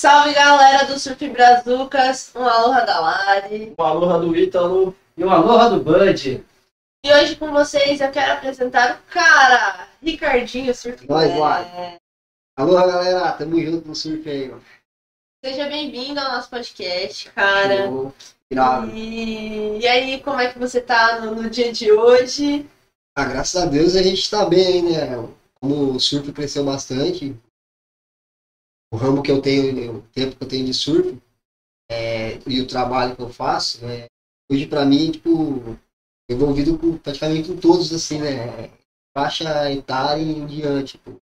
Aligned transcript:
Salve 0.00 0.32
galera 0.32 0.84
do 0.84 0.96
Surf 0.96 1.28
Brazucas, 1.28 2.30
um 2.32 2.44
aloha 2.44 2.82
da 2.82 3.00
Lari. 3.00 3.74
Um 3.76 3.82
aloha 3.82 4.20
do 4.20 4.36
Ítalo 4.36 4.94
e 5.16 5.24
um 5.24 5.28
aloha 5.28 5.70
do 5.70 5.82
Bud. 5.82 6.44
E 7.04 7.12
hoje 7.12 7.34
com 7.34 7.50
vocês 7.50 8.00
eu 8.00 8.08
quero 8.12 8.34
apresentar 8.34 8.94
o 8.94 9.12
cara, 9.12 9.88
Ricardinho 10.00 10.72
Surf 10.72 11.04
Nós 11.08 11.36
lá. 11.36 11.98
Aloha 12.56 12.86
galera, 12.86 13.32
tamo 13.32 13.60
junto 13.60 13.88
no 13.88 13.94
surf 13.96 14.30
aí, 14.30 14.48
mano. 14.48 14.62
Seja 15.44 15.66
bem-vindo 15.66 16.20
ao 16.20 16.30
nosso 16.30 16.48
podcast, 16.48 17.32
cara. 17.32 17.88
Show. 17.88 18.14
Irado. 18.52 18.92
E... 18.94 19.80
e 19.80 19.88
aí, 19.88 20.22
como 20.22 20.40
é 20.40 20.52
que 20.52 20.60
você 20.60 20.80
tá 20.80 21.22
no, 21.22 21.34
no 21.34 21.50
dia 21.50 21.72
de 21.72 21.90
hoje? 21.90 22.64
Ah, 23.16 23.24
graças 23.24 23.60
a 23.60 23.66
Deus 23.66 23.96
a 23.96 24.02
gente 24.04 24.30
tá 24.30 24.44
bem 24.44 24.80
né? 24.80 25.28
Como 25.60 25.96
o 25.96 25.98
surf 25.98 26.30
cresceu 26.30 26.64
bastante, 26.64 27.36
o 28.92 28.96
ramo 28.96 29.22
que 29.22 29.30
eu 29.30 29.40
tenho, 29.40 29.98
o 29.98 30.02
tempo 30.08 30.36
que 30.36 30.44
eu 30.44 30.48
tenho 30.48 30.66
de 30.66 30.74
surf, 30.74 31.18
é, 31.90 32.38
e 32.46 32.60
o 32.60 32.66
trabalho 32.66 33.16
que 33.16 33.22
eu 33.22 33.30
faço, 33.30 33.84
né? 33.84 34.06
Hoje 34.50 34.66
pra 34.66 34.84
mim, 34.84 35.10
tipo, 35.10 35.78
envolvido 36.30 36.78
com, 36.78 36.96
praticamente 36.98 37.48
com 37.48 37.56
todos, 37.56 37.92
assim, 37.92 38.18
né? 38.20 38.70
Faixa 39.16 39.70
etária 39.72 40.22
em 40.22 40.46
diante, 40.46 40.92
tipo, 40.98 41.16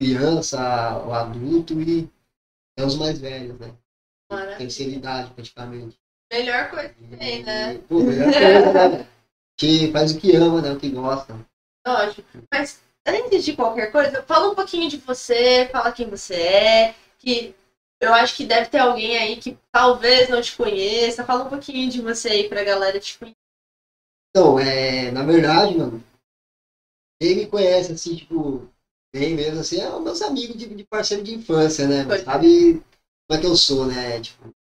criança, 0.00 0.58
o 1.04 1.12
adulto 1.12 1.80
e 1.80 2.08
até 2.72 2.86
os 2.86 2.96
mais 2.96 3.18
velhos, 3.18 3.58
né? 3.58 3.74
Maravilha. 4.30 4.58
Terceira 4.58 4.92
idade, 4.92 5.30
praticamente. 5.32 5.96
Melhor 6.32 6.70
coisa 6.70 6.88
que 6.88 7.16
tem, 7.16 7.42
né? 7.44 7.78
Pô, 7.88 8.00
melhor 8.00 8.32
coisa, 8.32 8.72
né? 8.72 9.08
Que 9.58 9.90
faz 9.90 10.12
o 10.12 10.20
que 10.20 10.36
ama, 10.36 10.60
né? 10.60 10.72
O 10.72 10.78
que 10.78 10.90
gosta. 10.90 11.34
Lógico. 11.86 12.28
Mas 12.52 12.82
antes 13.06 13.44
de 13.44 13.54
qualquer 13.54 13.92
coisa, 13.92 14.22
fala 14.22 14.50
um 14.50 14.54
pouquinho 14.54 14.90
de 14.90 14.96
você, 14.98 15.68
fala 15.70 15.92
quem 15.92 16.10
você 16.10 16.34
é, 16.34 16.94
que 17.18 17.54
eu 18.00 18.12
acho 18.12 18.36
que 18.36 18.44
deve 18.44 18.68
ter 18.68 18.78
alguém 18.78 19.16
aí 19.16 19.36
que 19.36 19.56
talvez 19.72 20.28
não 20.28 20.40
te 20.40 20.56
conheça. 20.56 21.24
Fala 21.24 21.44
um 21.44 21.48
pouquinho 21.48 21.90
de 21.90 22.02
você 22.02 22.28
aí 22.28 22.48
pra 22.48 22.64
galera 22.64 23.00
te 23.00 23.18
conhecer. 23.18 23.36
Então, 24.30 24.58
é, 24.58 25.10
na 25.10 25.22
verdade, 25.22 25.78
mano, 25.78 26.04
quem 27.18 27.36
me 27.36 27.46
conhece, 27.46 27.92
assim, 27.92 28.16
tipo, 28.16 28.68
bem 29.14 29.34
mesmo, 29.34 29.60
assim, 29.60 29.80
é 29.80 29.88
os 29.88 30.02
meus 30.02 30.20
amigos 30.20 30.56
de, 30.56 30.74
de 30.74 30.84
parceiro 30.84 31.22
de 31.22 31.34
infância, 31.34 31.88
né? 31.88 32.04
Pode. 32.04 32.22
Sabe 32.22 32.72
como 33.26 33.38
é 33.38 33.40
que 33.40 33.46
eu 33.46 33.56
sou, 33.56 33.86
né? 33.86 34.20
Tipo, 34.20 34.52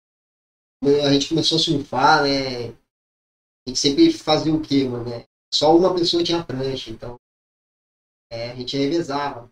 a 0.85 1.11
gente 1.11 1.27
começou 1.27 1.57
a 1.57 1.61
surfar, 1.61 2.23
né? 2.23 2.67
A 2.67 3.69
gente 3.69 3.79
sempre 3.79 4.13
fazia 4.13 4.53
o 4.53 4.61
quê, 4.61 4.85
mano? 4.85 5.09
Né? 5.09 5.25
Só 5.53 5.75
uma 5.75 5.93
pessoa 5.93 6.23
tinha 6.23 6.43
prancha, 6.43 6.91
então 6.91 7.17
é, 8.31 8.51
a 8.51 8.55
gente 8.55 8.77
revezava. 8.77 9.49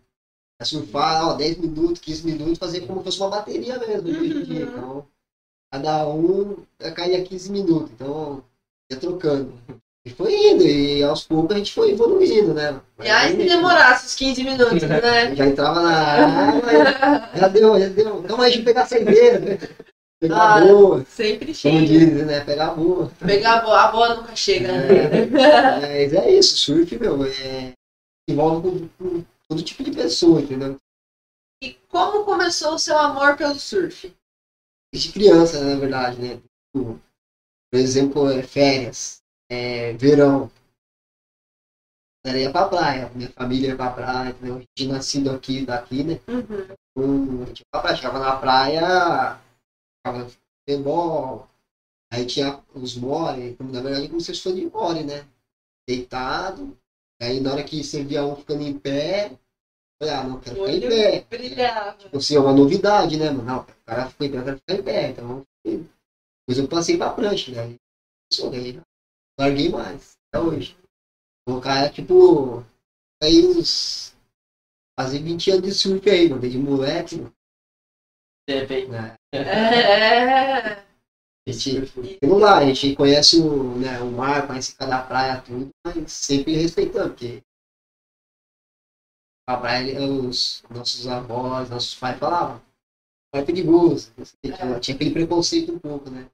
Ia 0.60 0.66
surfar, 0.66 1.28
ó, 1.28 1.34
10 1.34 1.58
minutos, 1.58 2.00
15 2.00 2.26
minutos, 2.26 2.58
fazer 2.58 2.82
como 2.86 3.00
se 3.00 3.04
fosse 3.04 3.18
uma 3.20 3.30
bateria 3.30 3.78
mesmo, 3.78 4.12
dia. 4.12 4.34
Uhum. 4.36 4.62
Então, 4.62 5.06
cada 5.72 6.08
um 6.08 6.56
caía 6.94 7.24
15 7.24 7.50
minutos, 7.50 7.90
então 7.92 8.44
ia 8.90 8.96
trocando. 8.98 9.52
E 10.06 10.10
foi 10.10 10.34
indo, 10.50 10.62
e 10.62 11.02
aos 11.02 11.24
poucos 11.24 11.54
a 11.54 11.58
gente 11.58 11.72
foi 11.72 11.92
evoluindo, 11.92 12.52
né? 12.52 12.78
E 13.02 13.08
aí 13.08 13.30
se 13.30 13.36
demorasse 13.48 14.06
uns 14.06 14.14
15 14.14 14.44
minutos, 14.44 14.82
né? 14.82 15.00
Já 15.34 15.46
entrava 15.46 15.80
na 15.80 17.30
já 17.34 17.48
deu, 17.48 17.80
já 17.80 17.88
deu. 17.88 18.22
Calma 18.22 18.44
aí, 18.44 18.50
deixa 18.50 18.60
eu 18.60 18.64
pegar 18.64 18.82
a 18.82 18.86
saideira, 18.86 19.38
né? 19.38 19.58
Pegar 20.20 20.36
Ah, 20.36 20.54
a 20.56 20.60
boa, 20.60 21.04
Sempre 21.08 21.46
como 21.46 21.54
cheio. 21.54 21.86
dizem, 21.86 22.24
né? 22.26 22.40
Pegar 22.40 22.68
a 22.68 22.74
boa. 22.74 23.10
Pegar 23.18 23.54
a 23.54 23.60
boa, 23.62 23.80
a 23.82 23.88
boa 23.92 24.14
nunca 24.16 24.36
chega, 24.36 24.68
né? 24.72 25.26
Mas 25.80 26.12
é 26.12 26.30
isso, 26.30 26.56
surf, 26.58 26.98
meu, 26.98 27.24
é, 27.24 27.72
envolve 28.28 28.88
com, 28.98 29.20
com 29.20 29.24
todo 29.48 29.62
tipo 29.62 29.82
de 29.82 29.92
pessoa, 29.92 30.40
entendeu? 30.40 30.78
E 31.62 31.74
como 31.88 32.24
começou 32.24 32.74
o 32.74 32.78
seu 32.78 32.96
amor 32.98 33.36
pelo 33.36 33.58
surf? 33.58 34.14
Desde 34.92 35.12
criança, 35.12 35.62
na 35.64 35.78
verdade, 35.78 36.20
né? 36.20 36.36
Tipo, 36.36 37.00
Por 37.70 37.80
exemplo, 37.80 38.30
é, 38.30 38.42
férias, 38.42 39.22
é, 39.50 39.92
verão. 39.94 40.50
Eu 42.26 42.36
ia 42.38 42.50
pra 42.50 42.68
praia, 42.68 43.10
minha 43.14 43.30
família 43.30 43.68
ia 43.68 43.76
pra 43.76 43.92
praia, 43.92 44.30
entendeu? 44.30 44.56
A 44.56 44.58
gente 44.60 44.86
nascido 44.86 45.30
aqui, 45.30 45.64
daqui, 45.64 46.02
né? 46.02 46.14
Uhum. 46.26 46.74
Um, 46.96 47.42
a 47.42 47.46
gente 47.46 47.60
ia 47.60 47.66
pra 47.70 47.80
praia, 47.82 47.96
chegava 47.96 48.18
na 48.18 48.36
praia, 48.36 49.40
ficava 49.98 50.30
futebol, 50.64 51.48
aí 52.12 52.26
tinha 52.26 52.62
os 52.74 52.96
more, 52.96 53.56
na 53.60 53.80
verdade 53.82 54.08
como 54.08 54.20
se 54.20 54.34
fosse 54.34 54.54
de 54.54 54.66
more, 54.66 55.04
né? 55.04 55.26
Deitado, 55.86 56.78
aí 57.20 57.40
na 57.40 57.52
hora 57.52 57.64
que 57.64 57.82
você 57.82 58.02
via 58.02 58.24
um 58.24 58.36
ficando 58.36 58.62
em 58.62 58.78
pé, 58.78 59.38
falei, 60.00 60.14
ah, 60.14 60.24
não, 60.24 60.40
quero 60.40 60.56
ficar 60.56 60.72
em 60.72 60.80
pé. 60.80 61.20
brilhava. 61.28 61.96
Tipo 61.96 62.16
assim, 62.16 62.36
é 62.36 62.40
uma 62.40 62.52
novidade, 62.52 63.16
né, 63.16 63.30
mano? 63.30 63.42
Não, 63.42 63.60
o 63.60 63.66
cara 63.86 64.08
ficou 64.08 64.26
em 64.26 64.30
pé, 64.30 64.38
eu 64.38 64.44
quero 64.44 64.58
ficar 64.58 64.74
em 64.74 64.82
pé, 64.82 65.08
então. 65.10 65.46
Depois 65.64 66.58
eu 66.58 66.68
passei 66.68 66.96
pra 66.96 67.12
prancha, 67.12 67.52
né? 67.52 67.76
Isso 68.32 68.48
aí, 68.50 68.80
larguei 69.38 69.68
mais, 69.68 70.12
até 70.28 70.44
hoje. 70.44 70.76
O 71.48 71.60
cara, 71.60 71.90
tipo, 71.90 72.64
aí 73.22 73.44
uns. 73.46 74.14
Fazer 74.98 75.18
20 75.18 75.50
anos 75.50 75.62
de 75.64 75.74
surf 75.74 76.08
aí, 76.08 76.28
mano, 76.28 76.40
desde 76.40 76.56
moleque, 76.56 77.16
mano, 77.16 77.32
Depende. 78.46 78.92
né? 78.92 79.16
É. 79.32 80.84
A 81.46 81.52
gente, 81.52 81.92
vamos 82.22 82.40
lá, 82.40 82.58
a 82.58 82.64
gente 82.64 82.96
conhece 82.96 83.38
o, 83.38 83.78
né, 83.78 84.00
o 84.00 84.10
mar, 84.10 84.46
conhece 84.46 84.74
cada 84.76 85.02
praia, 85.02 85.42
tudo, 85.42 85.68
mas 85.84 86.10
sempre 86.10 86.54
respeitando, 86.54 87.10
porque 87.10 87.42
a 89.46 89.56
praia, 89.58 90.00
os 90.00 90.62
nossos 90.70 91.06
avós, 91.06 91.68
nossos 91.68 91.94
pais 91.96 92.18
falavam, 92.18 92.62
é 93.34 93.42
perigoso, 93.42 94.12
tinha, 94.42 94.76
aquele 94.76 95.10
preconceito 95.10 95.72
um 95.72 95.78
pouco, 95.78 96.08
né? 96.10 96.30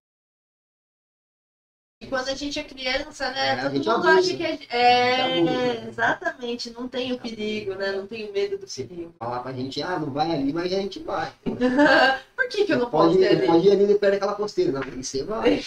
E 2.02 2.06
quando 2.06 2.28
a 2.28 2.34
gente 2.34 2.58
é 2.58 2.64
criança, 2.64 3.30
né? 3.30 3.48
É, 3.50 3.56
todo 3.56 3.72
mundo 3.74 3.90
abusa. 3.90 4.18
acha 4.20 4.36
que 4.36 4.42
é. 4.42 4.56
Gente 4.56 4.74
É, 4.74 5.22
abusa. 5.22 5.88
exatamente, 5.88 6.70
não 6.70 6.88
tem 6.88 7.12
o 7.12 7.20
perigo, 7.20 7.74
né? 7.74 7.92
Não 7.92 8.06
tem 8.06 8.28
o 8.28 8.32
medo 8.32 8.56
do 8.56 8.66
perigo. 8.66 9.14
Falar 9.18 9.40
pra 9.42 9.52
gente, 9.52 9.82
ah, 9.82 9.98
não 9.98 10.10
vai 10.10 10.30
ali, 10.32 10.50
mas 10.52 10.72
a 10.72 10.76
gente 10.76 11.00
vai. 11.00 11.30
Por 12.50 12.56
que, 12.56 12.64
que 12.64 12.72
eu 12.72 12.78
não 12.78 12.90
posso 12.90 13.16
ir 13.16 13.26
ali? 13.28 13.46
pode 13.46 13.66
ir 13.68 13.70
ali 13.70 13.86
perto 13.98 14.12
daquela 14.14 14.34
costeira, 14.34 14.72
não, 14.72 14.82
e 14.82 15.04
você 15.04 15.22
vai, 15.22 15.60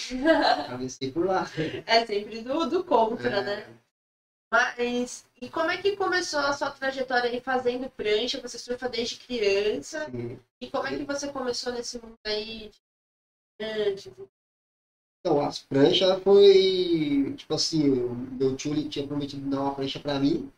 atravessei 0.60 1.10
por 1.14 1.26
lá. 1.26 1.46
É 1.86 2.06
sempre 2.06 2.42
do, 2.42 2.66
do 2.66 2.84
contra, 2.84 3.38
É. 3.38 3.42
né? 3.42 3.78
Mas. 4.52 5.26
E 5.42 5.50
como 5.50 5.72
é 5.72 5.78
que 5.78 5.96
começou 5.96 6.40
a 6.40 6.54
sua 6.54 6.70
trajetória 6.72 7.30
aí 7.30 7.40
fazendo 7.42 7.90
prancha? 7.90 8.40
Você 8.42 8.58
surfa 8.58 8.88
desde 8.88 9.18
criança. 9.18 10.08
E, 10.14 10.38
E 10.62 10.70
como 10.70 10.88
é 10.88 10.96
que 10.96 11.04
você 11.04 11.28
começou 11.30 11.74
nesse 11.74 11.98
mundo 12.00 12.16
aí 12.26 12.70
de? 12.70 14.14
Então, 15.20 15.42
as 15.42 15.60
pranchas 15.60 16.22
foi, 16.22 17.34
tipo 17.38 17.54
assim, 17.54 17.90
o 17.90 18.14
meu 18.14 18.56
tio 18.56 18.90
tinha 18.90 19.08
prometido 19.08 19.50
dar 19.50 19.62
uma 19.62 19.74
prancha 19.74 20.00
pra 20.00 20.20
mim. 20.20 20.52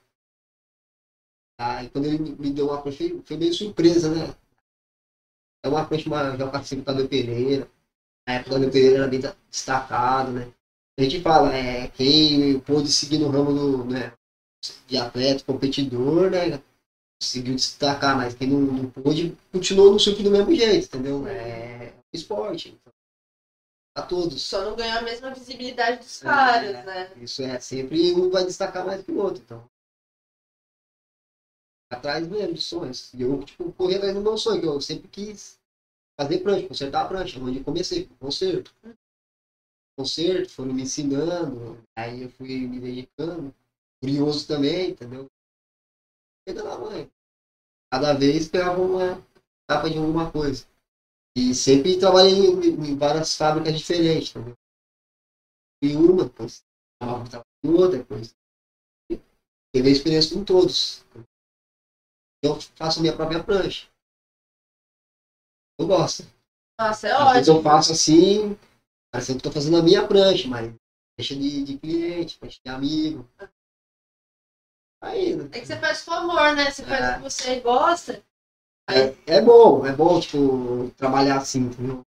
Aí 1.59 1.87
quando 1.89 2.05
ele 2.05 2.17
me 2.37 2.51
deu 2.51 2.67
uma 2.67 2.81
prancha, 2.81 3.03
foi 3.23 3.37
meio 3.37 3.53
surpresa, 3.53 4.09
né? 4.09 4.35
É 5.65 5.67
uma 5.67 5.83
prancha, 5.83 6.07
uma, 6.07 6.37
já 6.37 6.47
participo 6.47 6.81
do 6.81 6.85
Tadeu 6.85 7.09
Pereira. 7.09 7.67
Na 8.27 8.35
época 8.35 8.51
o 8.51 8.53
Tadeu 8.53 8.71
Pereira 8.71 8.97
era 8.97 9.07
bem 9.07 9.19
destacado, 9.49 10.31
né? 10.31 10.51
A 10.97 11.01
gente 11.03 11.21
fala, 11.21 11.53
é, 11.55 11.87
quem 11.87 12.59
pôde 12.59 12.91
seguir 12.91 13.17
no 13.17 13.29
ramo 13.29 13.51
do, 13.51 13.85
né, 13.85 14.13
de 14.87 14.95
atleta, 14.95 15.43
competidor, 15.43 16.29
né? 16.29 16.61
Conseguiu 17.19 17.55
destacar, 17.55 18.15
mas 18.15 18.35
quem 18.35 18.47
não, 18.47 18.59
não 18.59 18.89
pôde, 18.91 19.35
continuou 19.51 19.91
no 19.91 19.99
surf 19.99 20.21
do 20.21 20.29
mesmo 20.29 20.53
jeito, 20.53 20.85
entendeu? 20.85 21.27
É 21.27 21.93
esporte. 22.13 22.69
Então, 22.69 22.93
a 23.97 24.01
todos. 24.03 24.43
Só 24.43 24.63
não 24.65 24.75
ganhou 24.75 24.99
a 24.99 25.01
mesma 25.01 25.33
visibilidade 25.33 25.97
dos 25.97 26.21
É. 26.21 26.25
caras, 26.25 26.85
né? 26.85 27.11
Isso 27.17 27.41
é, 27.41 27.59
sempre 27.59 28.13
um 28.13 28.29
vai 28.29 28.45
destacar 28.45 28.85
mais 28.85 29.03
que 29.03 29.11
o 29.11 29.17
outro, 29.17 29.41
então. 29.43 29.63
Atrás 31.91 32.27
mesmo 32.27 32.53
de 32.53 32.61
sonhos. 32.61 33.13
E 33.13 33.21
eu, 33.21 33.43
tipo, 33.43 33.71
corri 33.73 33.95
atrás 33.95 34.13
do 34.13 34.21
meu 34.21 34.37
sonho, 34.37 34.61
que 34.61 34.67
eu 34.67 34.81
sempre 34.81 35.07
quis 35.07 35.59
fazer 36.19 36.39
prancha, 36.39 36.67
consertar 36.67 37.05
a 37.05 37.07
prancha, 37.07 37.39
onde 37.39 37.59
eu 37.59 37.63
comecei, 37.63 38.07
com 38.07 38.15
conserto. 38.15 38.73
Conserto, 39.97 40.51
foram 40.51 40.73
me 40.73 40.81
ensinando, 40.81 41.81
aí 41.97 42.23
eu 42.23 42.29
fui 42.29 42.67
me 42.67 42.79
dedicando. 42.79 43.53
Curioso 44.01 44.47
também, 44.47 44.91
entendeu? 44.91 45.27
Pegando 46.45 46.69
a 46.69 46.77
mãe. 46.77 47.11
Cada 47.91 48.13
vez 48.13 48.47
pegava 48.47 48.81
uma 48.81 49.23
etapa 49.63 49.89
de 49.89 49.97
alguma 49.97 50.31
coisa. 50.31 50.65
E 51.37 51.53
sempre 51.53 51.99
trabalhei 51.99 52.33
em, 52.33 52.91
em 52.91 52.97
várias 52.97 53.35
fábricas 53.35 53.77
diferentes, 53.77 54.29
entendeu? 54.31 54.55
Em 55.81 55.95
uma, 55.95 56.25
depois 56.25 56.63
em 57.63 57.69
outra, 57.69 57.99
depois 57.99 58.35
teve 59.73 59.89
a 59.89 59.91
experiência 59.91 60.37
com 60.37 60.43
todos. 60.43 61.05
Eu 62.45 62.59
faço 62.75 62.99
a 62.99 63.01
minha 63.01 63.15
própria 63.15 63.43
prancha. 63.43 63.87
Eu 65.79 65.87
gosto. 65.87 66.23
Nossa, 66.79 67.07
é 67.07 67.11
Às 67.11 67.37
ótimo. 67.37 67.57
eu 67.57 67.63
faço 67.63 67.91
assim, 67.91 68.57
parecendo 69.11 69.39
que 69.39 69.47
estou 69.47 69.51
fazendo 69.51 69.77
a 69.77 69.81
minha 69.81 70.07
prancha, 70.07 70.47
mas 70.47 70.73
prancha 71.17 71.35
de, 71.35 71.63
de 71.63 71.77
cliente, 71.79 72.37
prancha 72.37 72.59
de 72.63 72.71
amigo. 72.71 73.27
Aí, 75.01 75.35
né? 75.35 75.45
É 75.45 75.59
que 75.59 75.65
você 75.65 75.79
faz 75.79 76.03
com 76.03 76.11
amor, 76.11 76.55
né? 76.55 76.71
Você 76.71 76.83
faz 76.85 77.03
É. 77.03 77.11
o 77.11 77.15
que 77.15 77.21
você 77.23 77.59
gosta. 77.61 78.23
É, 78.89 79.37
é 79.37 79.41
bom, 79.41 79.85
é 79.85 79.95
bom, 79.95 80.19
tipo, 80.19 80.91
trabalhar 80.91 81.37
assim, 81.37 81.61
entendeu? 81.61 82.01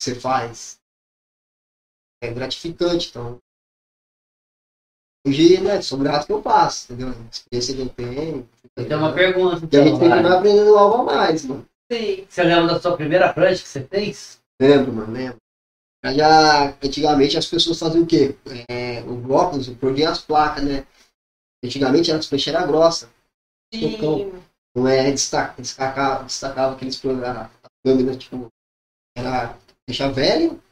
Você 0.00 0.14
faz. 0.14 0.78
É 2.22 2.32
gratificante, 2.32 3.08
então. 3.08 3.38
Hoje, 5.26 5.60
né, 5.60 5.82
sou 5.82 5.98
grato 5.98 6.26
que 6.26 6.32
eu 6.32 6.42
faço, 6.42 6.92
entendeu? 6.92 7.08
A 7.14 7.30
experiência 7.30 7.74
que 7.74 7.80
eu 7.80 7.88
tenho. 7.88 8.48
Eu 8.76 8.88
tenho 8.88 9.00
uma 9.00 9.12
pergunta, 9.12 9.56
E 9.56 9.58
a 9.58 9.66
então, 9.66 9.84
gente 9.84 9.98
tem 9.98 10.10
que 10.10 10.22
vai 10.22 10.32
aprendendo 10.38 10.78
algo 10.78 10.96
a 10.96 11.04
mais, 11.04 11.44
mano. 11.44 11.66
sim. 11.90 12.24
Você 12.28 12.42
lembra 12.44 12.74
da 12.74 12.80
sua 12.80 12.96
primeira 12.96 13.32
prancha 13.32 13.62
que 13.62 13.68
você 13.68 13.82
fez? 13.82 14.40
Lembro, 14.60 14.92
mano, 14.92 15.12
lembro. 15.12 15.36
Já, 16.14 16.68
antigamente 16.82 17.36
as 17.36 17.46
pessoas 17.46 17.78
faziam 17.78 18.04
o 18.04 18.06
quê? 18.06 18.36
É, 18.68 19.02
o 19.02 19.16
blocos, 19.16 19.68
perdia 19.68 20.10
as 20.10 20.20
placas, 20.20 20.62
né? 20.62 20.86
Antigamente 21.64 22.12
as 22.12 22.26
peixes 22.26 22.54
eram 22.54 22.66
grossas. 22.68 23.08
Sim. 23.74 24.32
Não 24.76 24.86
é 24.86 25.10
destaca, 25.10 25.60
destacava, 25.60 26.24
destacava 26.24 26.74
aqueles 26.76 26.96
programas, 26.96 27.50
a 27.64 27.68
câmera, 27.84 28.16
tipo, 28.16 28.46
era 29.16 29.58
deixar 29.88 30.08
velho 30.12 30.62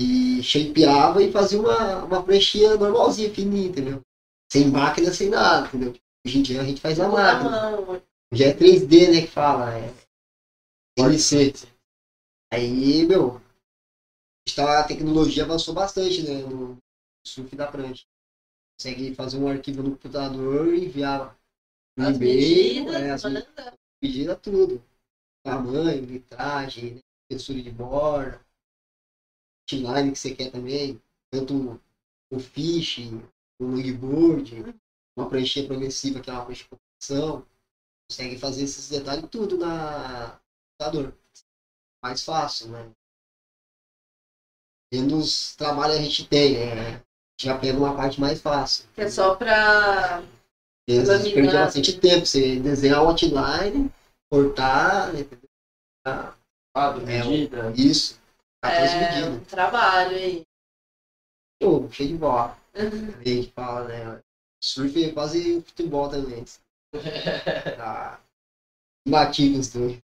e 0.00 0.42
shapeava 0.42 1.22
e 1.22 1.30
fazia 1.32 1.60
uma, 1.60 2.04
uma 2.04 2.22
pranchinha 2.22 2.76
normalzinha, 2.76 3.32
fininha, 3.32 3.68
entendeu? 3.68 4.00
Sem 4.50 4.68
máquina, 4.70 5.12
sem 5.12 5.28
nada, 5.28 5.66
entendeu? 5.68 5.94
Hoje 6.26 6.38
em 6.38 6.42
dia 6.42 6.60
a 6.60 6.64
gente 6.64 6.80
faz 6.80 6.98
a 7.00 7.08
Na 7.08 7.12
máquina. 7.12 8.02
Já 8.32 8.46
é 8.46 8.54
3D, 8.54 9.12
né, 9.12 9.20
que 9.22 9.28
fala, 9.28 9.76
é 9.78 9.94
LC. 10.98 11.52
Aí, 12.52 13.06
meu, 13.06 13.40
está, 14.46 14.80
a 14.80 14.84
tecnologia 14.86 15.44
avançou 15.44 15.74
bastante, 15.74 16.22
né, 16.22 16.42
no 16.42 16.78
surf 17.26 17.54
da 17.54 17.66
prancha. 17.66 18.04
Consegue 18.78 19.14
fazer 19.14 19.38
um 19.38 19.48
arquivo 19.48 19.82
no 19.82 19.90
computador 19.92 20.74
e 20.74 20.86
enviar 20.86 21.36
no 21.96 22.08
As 22.08 22.16
e-mail, 22.16 22.84
medidas, 22.84 22.94
é, 22.94 23.10
as 23.10 23.22
manda. 23.22 23.46
medidas, 24.02 24.38
tudo. 24.40 24.82
Tamanho, 25.44 26.04
litragem, 26.04 26.94
né, 26.94 27.00
textura 27.28 27.62
de 27.62 27.70
borda, 27.70 28.40
outline 29.72 30.12
que 30.12 30.18
você 30.18 30.34
quer 30.34 30.50
também, 30.50 31.00
tanto 31.30 31.80
o 32.30 32.38
fish, 32.38 32.98
o 33.60 33.64
longboard, 33.64 34.74
uma 35.16 35.28
pranchinha 35.28 35.66
progressiva 35.66 36.20
que 36.20 36.30
é 36.30 36.32
uma 36.32 36.44
prancha 36.44 36.64
de 36.64 36.68
competição. 36.68 37.46
Consegue 38.10 38.38
fazer 38.38 38.64
esses 38.64 38.88
detalhes 38.88 39.28
tudo 39.30 39.56
na 39.56 40.28
no 40.28 40.38
computador. 40.78 41.14
Mais 42.02 42.22
fácil, 42.24 42.68
né? 42.68 42.90
Menos 44.92 45.56
trabalho 45.56 45.94
a 45.94 45.98
gente 45.98 46.26
tem, 46.28 46.52
né? 46.52 47.00
Já 47.40 47.58
pega 47.58 47.78
uma 47.78 47.96
parte 47.96 48.20
mais 48.20 48.40
fácil. 48.40 48.86
É 48.96 49.08
só 49.08 49.34
pra. 49.34 50.22
Vezes 50.88 51.32
perde 51.32 51.52
bastante 51.52 51.98
tempo. 51.98 52.26
Você 52.26 52.60
desenhar 52.60 53.02
o 53.02 53.08
outline, 53.08 53.90
cortar, 54.30 55.12
né? 55.12 55.26
Ah, 56.06 56.34
Ah, 56.76 56.94
É, 57.06 57.24
medida. 57.24 57.72
Isso. 57.76 58.20
Tá 58.64 58.72
É 58.72 59.28
um 59.28 59.44
trabalho 59.44 60.16
aí. 60.16 60.42
Pô, 61.60 61.86
cheio 61.90 62.08
de 62.10 62.16
bola. 62.16 62.56
A 62.74 63.28
gente 63.28 63.52
fala, 63.52 63.86
né? 63.86 64.22
Surf 64.62 65.04
é 65.04 65.12
quase 65.12 65.60
futebol 65.60 66.08
também. 66.08 66.44
Tá. 67.76 68.20
Imbatível 69.06 69.60
os 69.60 69.68
dois. 69.68 69.98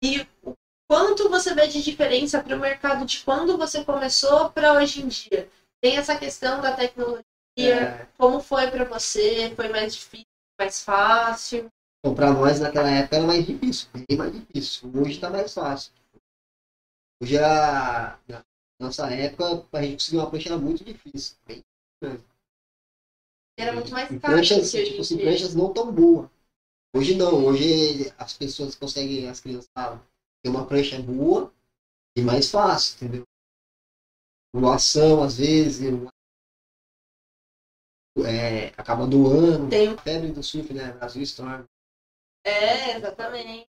E 0.00 0.20
o 0.44 0.54
quanto 0.88 1.28
você 1.28 1.54
vê 1.54 1.66
de 1.66 1.82
diferença 1.82 2.40
para 2.40 2.54
o 2.54 2.60
mercado 2.60 3.04
de 3.04 3.24
quando 3.24 3.58
você 3.58 3.84
começou 3.84 4.50
para 4.50 4.74
hoje 4.74 5.02
em 5.02 5.08
dia? 5.08 5.50
Tem 5.82 5.96
essa 5.96 6.16
questão 6.16 6.60
da 6.60 6.76
tecnologia. 6.76 7.24
É, 7.58 8.06
Como 8.16 8.40
foi 8.40 8.70
para 8.70 8.84
você? 8.84 9.52
Foi 9.56 9.68
mais 9.68 9.94
difícil, 9.96 10.26
mais 10.56 10.84
fácil? 10.84 11.68
Bom, 12.04 12.14
pra 12.14 12.32
nós 12.32 12.60
naquela 12.60 12.90
época 12.90 13.16
era 13.16 13.26
mais 13.26 13.44
difícil, 13.44 13.88
bem 13.92 14.16
mais 14.16 14.32
difícil. 14.32 14.90
Hoje 14.94 15.18
tá 15.18 15.30
mais 15.30 15.52
fácil. 15.52 15.92
Hoje 17.22 17.38
a 17.38 18.18
na 18.28 18.42
nossa 18.80 19.08
época, 19.08 19.58
pra 19.70 19.82
gente 19.82 19.92
conseguir 19.94 20.16
uma 20.16 20.28
prancha 20.28 20.48
era 20.48 20.58
muito 20.58 20.82
difícil. 20.82 21.36
Bem, 21.46 21.62
Era 23.56 23.72
muito 23.72 23.92
mais 23.92 24.08
caro. 24.08 24.20
pranchas, 24.20 24.72
tipo 24.72 25.00
assim, 25.00 25.18
pranchas 25.18 25.54
não 25.54 25.72
tão 25.72 25.92
boas. 25.92 26.28
Hoje 26.94 27.14
não, 27.14 27.44
hoje 27.46 28.12
as 28.18 28.36
pessoas 28.36 28.74
conseguem, 28.74 29.28
as 29.28 29.38
crianças 29.38 29.70
ter 30.42 30.50
uma 30.50 30.66
prancha 30.66 31.00
boa 31.00 31.52
e 32.16 32.22
mais 32.22 32.50
fácil, 32.50 32.96
entendeu? 32.96 33.22
Doação, 34.52 35.22
às 35.22 35.38
vezes, 35.38 35.80
é, 38.26 38.66
acaba 38.76 39.06
doando. 39.06 39.70
Tem 39.70 39.90
um- 39.90 39.96
Febre 39.96 40.32
do 40.32 40.42
surf, 40.42 40.74
né? 40.74 40.92
Brasil 40.92 41.22
Storm. 41.22 41.64
É, 42.44 42.96
exatamente. 42.96 43.68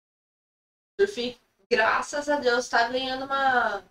O 0.98 1.06
surf, 1.06 1.38
graças 1.72 2.28
a 2.28 2.36
Deus, 2.36 2.69
tá 2.69 2.86
ganhando 2.88 3.24
uma, 3.24 3.82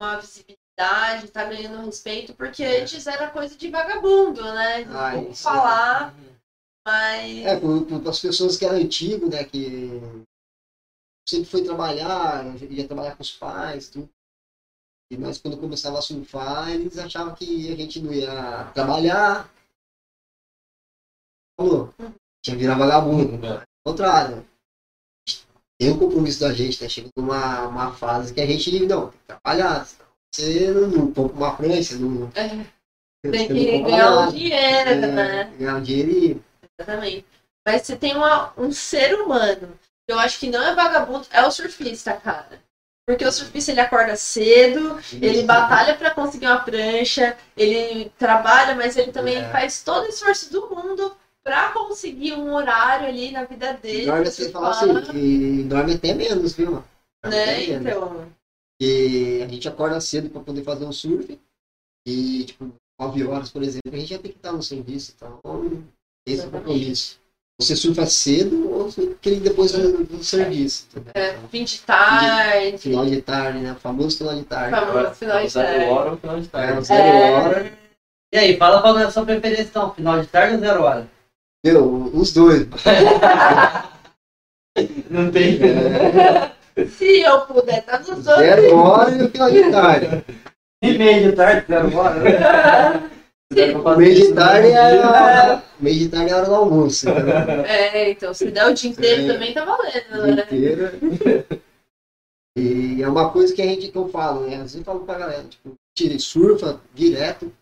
uma 0.00 0.16
visibilidade, 0.18 1.30
tá 1.30 1.44
ganhando 1.44 1.84
respeito, 1.84 2.34
porque 2.34 2.64
antes 2.64 3.06
era 3.06 3.30
coisa 3.30 3.54
de 3.54 3.70
vagabundo, 3.70 4.42
né? 4.42 4.84
Ah, 4.84 5.10
Vamos 5.14 5.32
isso 5.32 5.42
falar, 5.42 6.14
mas. 6.86 7.44
É, 7.44 7.60
para 7.60 8.10
as 8.10 8.18
pessoas 8.18 8.56
que 8.56 8.64
eram 8.64 8.78
antigas, 8.78 9.28
né? 9.28 9.44
Que 9.44 10.00
sempre 11.28 11.50
foi 11.50 11.62
trabalhar, 11.62 12.46
ia 12.62 12.86
trabalhar 12.86 13.14
com 13.14 13.22
os 13.22 13.32
pais, 13.32 13.90
tudo. 13.90 14.08
E 15.12 15.18
nós, 15.18 15.38
quando 15.38 15.58
começava 15.58 15.98
a 15.98 16.02
surfar, 16.02 16.70
eles 16.70 16.96
achavam 16.96 17.34
que 17.34 17.70
a 17.70 17.76
gente 17.76 18.00
não 18.00 18.12
ia 18.12 18.70
trabalhar. 18.72 19.52
Falou, 21.58 21.92
tinha 22.42 22.56
virar 22.56 22.78
vagabundo. 22.78 23.46
Ao 23.46 23.66
contrário. 23.84 24.48
Tem 25.80 25.90
o 25.90 25.96
compromisso 25.96 26.40
da 26.40 26.52
gente, 26.52 26.82
né? 26.82 26.90
Chega 26.90 27.08
numa 27.16 27.62
uma 27.66 27.90
fase 27.94 28.34
que 28.34 28.40
a 28.42 28.46
gente, 28.46 28.80
não, 28.86 29.08
tem 29.08 29.18
que 29.18 29.26
trabalhar. 29.26 29.88
Você 30.30 30.70
não, 30.72 30.88
não 30.88 31.10
compra 31.10 31.34
uma 31.38 31.56
prancha, 31.56 31.96
não. 31.96 32.30
É, 32.34 32.48
tem 33.30 33.48
que 33.48 33.80
ganhar 33.80 34.28
um 34.28 34.30
dinheiro, 34.30 34.90
É, 34.90 34.94
né? 34.94 35.52
Ganhar 35.58 35.76
um 35.76 35.82
dinheiro 35.82 36.10
e 36.10 36.40
Exatamente. 36.78 37.24
Mas 37.66 37.82
você 37.82 37.96
tem 37.96 38.14
uma- 38.14 38.52
um 38.58 38.70
ser 38.70 39.14
humano, 39.14 39.72
que 40.06 40.12
eu 40.12 40.18
acho 40.18 40.38
que 40.38 40.50
não 40.50 40.62
é 40.62 40.74
vagabundo, 40.74 41.26
é 41.30 41.42
o 41.46 41.50
surfista, 41.50 42.12
cara. 42.12 42.60
Porque 43.08 43.24
o 43.24 43.32
surfista 43.32 43.70
ele 43.70 43.80
acorda 43.80 44.14
cedo, 44.16 45.00
ele 45.14 45.42
batalha 45.44 45.94
pra 45.96 46.10
conseguir 46.10 46.46
uma 46.46 46.60
prancha, 46.60 47.36
ele 47.56 48.10
trabalha, 48.18 48.74
mas 48.74 48.96
ele 48.98 49.12
também 49.12 49.38
É. 49.38 49.48
faz 49.50 49.82
todo 49.82 50.04
o 50.04 50.08
esforço 50.08 50.52
do 50.52 50.68
mundo 50.68 51.16
pra 51.44 51.70
conseguir 51.72 52.34
um 52.34 52.52
horário 52.54 53.06
ali 53.08 53.30
na 53.30 53.44
vida 53.44 53.72
dele. 53.74 54.06
Dorme 54.06 54.28
assim, 54.28 54.50
fala 54.50 54.70
assim, 54.70 55.16
e 55.18 55.62
dorme 55.64 55.94
até 55.94 56.14
menos, 56.14 56.52
viu? 56.54 56.82
Dorme 57.22 57.36
Né? 57.36 57.66
menos. 57.66 57.86
Então, 57.86 58.26
E 58.80 59.42
a 59.42 59.48
gente 59.48 59.68
acorda 59.68 60.00
cedo 60.00 60.30
para 60.30 60.40
poder 60.42 60.62
fazer 60.64 60.84
um 60.84 60.92
surf. 60.92 61.38
E, 62.06 62.44
tipo, 62.44 62.72
9 62.98 63.26
horas, 63.26 63.50
por 63.50 63.62
exemplo, 63.62 63.90
a 63.92 63.96
gente 63.98 64.08
já 64.10 64.18
tem 64.18 64.30
que 64.32 64.38
estar 64.38 64.52
no 64.52 64.62
serviço. 64.62 65.12
Então, 65.16 65.38
esse 66.26 66.42
é 66.42 66.46
o 66.46 66.50
compromisso. 66.50 67.20
Você 67.60 67.76
surfa 67.76 68.06
cedo 68.06 68.70
ou 68.72 68.90
você 68.90 69.14
quer 69.20 69.32
ir 69.34 69.40
depois 69.40 69.72
do, 69.72 70.02
do 70.04 70.24
serviço. 70.24 70.86
entendeu? 70.90 71.12
é, 71.14 71.36
fim 71.50 71.62
de 71.62 71.78
tarde, 71.80 72.78
Final 72.78 73.04
de 73.04 73.20
tarde, 73.20 73.58
né? 73.58 73.72
O 73.72 73.76
famoso 73.76 74.16
final 74.16 74.34
de 74.34 74.44
tarde. 74.44 74.70
famoso 74.80 75.14
final 75.14 75.42
de 75.42 75.48
Zero 75.50 75.66
tarde. 75.68 75.84
hora 75.92 76.10
ou 76.12 76.16
final 76.16 76.40
de 76.40 76.46
É, 76.46 76.50
tarde? 76.50 76.86
zero 76.86 77.02
É. 77.18 77.30
hora. 77.32 77.78
E 78.32 78.38
aí, 78.38 78.56
fala 78.56 78.80
qual 78.80 78.98
é 78.98 79.04
a 79.04 79.10
sua 79.10 79.26
preferência 79.26 79.64
então, 79.64 79.92
final 79.92 80.18
de 80.22 80.26
tarde 80.28 80.54
ou 80.54 80.60
zero 80.60 80.82
hora? 80.84 81.10
Meu, 81.64 82.04
os 82.14 82.32
dois. 82.32 82.66
Não 85.10 85.30
tem. 85.30 85.58
É, 85.62 86.84
Se 86.86 87.20
eu 87.20 87.40
puder, 87.42 87.84
tá 87.84 87.98
nos 87.98 88.24
dois. 88.24 88.38
zero 88.38 88.76
hora 88.76 89.10
e 89.10 89.22
o 89.24 89.28
final 89.30 89.50
de 89.50 89.70
tarde. 89.70 90.24
E 90.82 90.96
meio 90.96 91.30
de 91.30 91.36
tarde, 91.36 91.66
zero 91.66 91.96
hora. 91.96 92.20
né? 92.20 93.10
O 93.84 93.96
meio 93.96 94.14
de 94.14 94.32
tarde 94.32 94.68
é 94.68 95.60
meio 95.80 95.98
de 95.98 96.08
tarde 96.08 96.30
é 96.30 96.32
a 96.34 96.36
hora 96.36 96.46
do 96.46 96.54
almoço. 96.54 97.08
entendeu? 97.10 97.34
É, 97.66 98.10
então, 98.12 98.32
se 98.32 98.48
der 98.48 98.64
o 98.68 98.72
dia 98.72 98.90
inteiro 98.90 99.22
É. 99.22 99.32
também 99.32 99.52
tá 99.52 99.64
valendo, 99.64 100.22
dia 100.22 100.36
né? 100.36 100.42
inteiro. 101.02 101.46
E 102.56 103.02
é 103.02 103.08
uma 103.08 103.30
coisa 103.32 103.52
que 103.52 103.60
a 103.60 103.64
gente 103.66 103.88
que 103.88 103.98
eu 103.98 104.08
falo, 104.08 104.42
né? 104.46 104.54
Às 104.54 104.60
vezes 104.62 104.76
eu 104.76 104.84
falo 104.84 105.00
pra 105.00 105.18
galera, 105.18 105.42
tipo, 105.42 105.72
tira, 105.98 106.16
surfa 106.20 106.80
direto. 106.94 107.52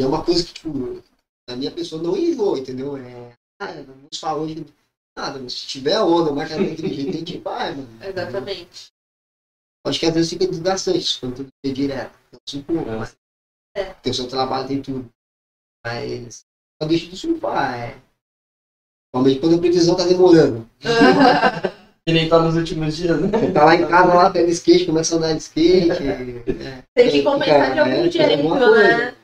E 0.00 0.02
é 0.02 0.06
uma 0.06 0.24
coisa 0.24 0.42
que, 0.42 0.54
tipo, 0.54 1.02
a 1.48 1.56
minha 1.56 1.70
pessoa 1.70 2.02
não 2.02 2.16
enjoa, 2.16 2.58
entendeu? 2.58 2.96
É, 2.96 3.32
ah, 3.60 3.72
vamos 3.72 4.18
falar 4.18 4.36
hoje, 4.38 4.66
nada, 5.16 5.38
mas 5.38 5.52
se 5.52 5.66
tiver 5.66 6.00
onda, 6.00 6.32
marca 6.32 6.56
daquele 6.56 6.92
jeito, 6.94 7.10
a 7.10 7.18
gente 7.18 7.38
vai, 7.38 7.74
mano. 7.74 7.88
Exatamente. 8.02 8.88
Acho 9.86 10.00
que 10.00 10.06
às 10.06 10.14
vezes 10.14 10.30
fica 10.30 10.46
desgastante 10.48 11.20
quando 11.20 11.36
tu 11.36 11.46
vê 11.64 11.72
direto. 11.72 12.12
Um 12.54 12.62
pouco, 12.62 12.90
É. 12.90 12.96
mas 12.96 13.16
É. 13.76 13.84
tem 13.84 14.10
o 14.10 14.14
seu 14.14 14.26
trabalho, 14.26 14.66
tem 14.66 14.82
tudo. 14.82 15.08
Mas 15.84 16.44
só 16.82 16.88
deixa 16.88 17.06
de 17.06 17.16
surfar, 17.16 17.74
é. 17.78 17.96
Principalmente 19.12 19.40
quando 19.40 19.54
a 19.54 19.58
previsão 19.58 19.96
tá 19.96 20.04
demorando. 20.04 20.68
Que 22.08 22.12
nem 22.12 22.28
tá 22.28 22.38
nos 22.38 22.54
últimos 22.54 22.96
dias, 22.96 23.20
né? 23.20 23.50
Tá 23.52 23.64
lá 23.64 23.74
em 23.74 23.84
casa, 23.84 24.14
lá 24.14 24.30
pega 24.30 24.48
skate, 24.48 24.86
começa 24.86 25.16
a 25.16 25.18
andar 25.18 25.32
de 25.32 25.38
skate. 25.40 25.90
é. 26.06 26.82
Tem 26.94 27.10
que 27.10 27.22
compensar 27.24 27.72
de 27.74 27.80
algum 27.80 27.90
É, 27.92 28.08
jeito, 28.12 28.54
né? 28.70 29.15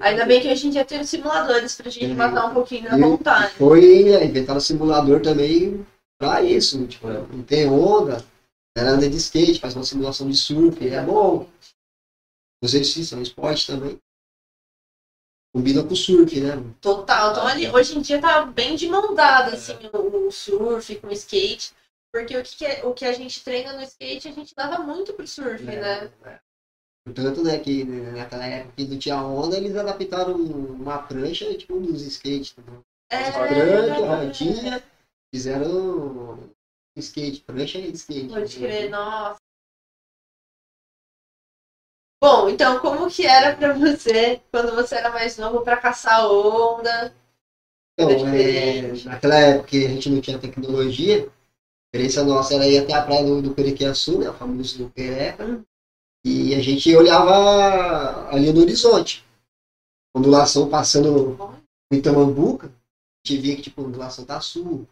Ainda 0.00 0.24
bem 0.24 0.40
que 0.40 0.48
hoje 0.50 0.68
em 0.68 0.70
dia 0.70 0.84
tem 0.84 1.00
os 1.00 1.08
simuladores 1.08 1.74
pra 1.74 1.90
gente 1.90 2.12
É. 2.12 2.14
matar 2.14 2.46
um 2.46 2.54
pouquinho 2.54 2.84
na 2.84 2.96
vontade. 2.96 3.54
Foi, 3.54 4.08
é, 4.12 4.24
inventaram 4.24 4.58
o 4.58 4.60
simulador 4.62 5.20
também 5.20 5.84
pra 6.18 6.42
isso, 6.42 6.86
tipo, 6.86 7.08
não 7.08 7.42
tem 7.42 7.68
onda, 7.68 8.24
ela 8.76 8.90
anda 8.90 9.08
de 9.08 9.16
skate, 9.16 9.58
faz 9.60 9.74
uma 9.74 9.84
simulação 9.84 10.28
de 10.30 10.36
surf, 10.36 10.86
é 10.86 11.02
bom. 11.02 11.48
O 12.62 12.66
exercício 12.66 13.16
é 13.16 13.18
um 13.18 13.22
esporte 13.22 13.66
também. 13.66 13.98
Combina 15.54 15.82
com 15.84 15.92
o 15.92 15.96
surf, 15.96 16.40
né? 16.40 16.52
Total. 16.80 17.30
Então 17.32 17.46
ali, 17.46 17.68
hoje 17.68 17.96
em 17.98 18.00
dia 18.00 18.20
tá 18.20 18.44
bem 18.44 18.74
de 18.76 18.88
mão 18.88 19.14
dada, 19.14 19.54
assim, 19.54 19.76
o, 19.92 20.26
o 20.28 20.32
surf 20.32 20.96
com 20.96 21.08
o 21.08 21.12
skate. 21.12 21.72
Porque 22.12 22.36
o 22.36 22.42
que, 22.44 22.56
que 22.56 22.64
é- 22.64 22.84
o 22.86 22.94
que 22.94 23.04
a 23.04 23.12
gente 23.12 23.42
treina 23.42 23.72
no 23.72 23.82
skate, 23.82 24.28
a 24.28 24.32
gente 24.32 24.54
leva 24.56 24.78
muito 24.78 25.12
pro 25.12 25.26
surf, 25.26 25.62
né? 25.64 26.10
É. 26.24 26.38
Portanto, 27.04 27.42
né, 27.42 27.58
que 27.58 27.84
né, 27.84 28.12
naquela 28.12 28.46
época 28.46 28.72
que 28.76 28.84
não 28.86 28.98
tinha 28.98 29.22
onda, 29.22 29.56
eles 29.56 29.76
adaptaram 29.76 30.36
uma 30.36 30.98
prancha, 30.98 31.54
tipo, 31.56 31.78
dos 31.78 32.00
skates. 32.02 32.56
Né? 32.56 32.80
É, 33.10 33.30
Prancha, 33.30 34.06
rodinha, 34.06 34.82
fizeram 35.32 36.50
skate, 36.96 37.42
prancha 37.42 37.78
e 37.78 37.92
skate. 37.92 38.28
Pode 38.28 38.56
crer, 38.56 38.88
nossa. 38.88 39.38
Bom, 42.22 42.48
então 42.48 42.80
como 42.80 43.06
que 43.10 43.26
era 43.26 43.54
pra 43.54 43.74
você 43.74 44.40
quando 44.50 44.74
você 44.74 44.94
era 44.94 45.10
mais 45.10 45.36
novo 45.36 45.60
pra 45.60 45.76
caçar 45.76 46.26
onda? 46.26 47.14
Então, 48.00 48.26
é, 48.28 48.92
naquela 49.04 49.34
época 49.36 49.68
que 49.68 49.84
a 49.84 49.88
gente 49.88 50.08
não 50.08 50.20
tinha 50.22 50.38
tecnologia, 50.38 51.24
a 51.26 51.86
experiência 51.86 52.24
nossa 52.24 52.54
era 52.54 52.66
ir 52.66 52.78
até 52.78 52.94
a 52.94 53.02
praia 53.02 53.24
do, 53.24 53.42
do 53.42 53.54
Perequiaçu, 53.54 54.18
né, 54.18 54.30
o 54.30 54.32
famoso 54.32 54.78
do 54.78 54.88
Pereca, 54.90 55.62
e 56.24 56.54
a 56.54 56.62
gente 56.62 56.94
olhava 56.96 58.30
ali 58.30 58.52
no 58.52 58.62
horizonte. 58.62 59.24
Ondulação 60.16 60.70
passando 60.70 61.36
em 61.92 61.98
Itamambuca, 61.98 62.68
a 62.68 63.28
gente 63.28 63.42
via 63.42 63.56
que 63.56 63.62
tipo, 63.62 63.82
a 63.82 63.84
ondulação 63.84 64.24
tá 64.24 64.40
sul. 64.40 64.88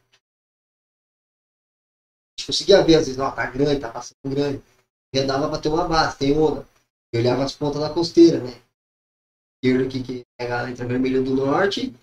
A 2.36 2.40
gente 2.40 2.46
conseguia 2.46 2.84
ver, 2.84 2.96
às 2.96 3.06
vezes, 3.06 3.18
ó, 3.18 3.30
tá 3.30 3.46
grande, 3.46 3.80
tá 3.80 3.90
passando 3.90 4.18
grande. 4.24 4.62
Já 5.14 5.24
dava 5.24 5.48
pra 5.48 5.60
ter 5.60 5.68
uma 5.68 5.88
base, 5.88 6.18
tem 6.18 6.36
onda. 6.36 6.66
Eu 7.12 7.20
olhava 7.20 7.44
as 7.44 7.54
pontas 7.54 7.80
da 7.80 7.92
costeira, 7.92 8.42
né? 8.42 8.60
Esquerda 9.62 9.86
aqui 9.86 10.02
que 10.02 10.26
entre 10.40 10.82
a 10.82 10.86
Vermelha 10.86 11.22
do 11.22 11.34
Norte 11.34 11.94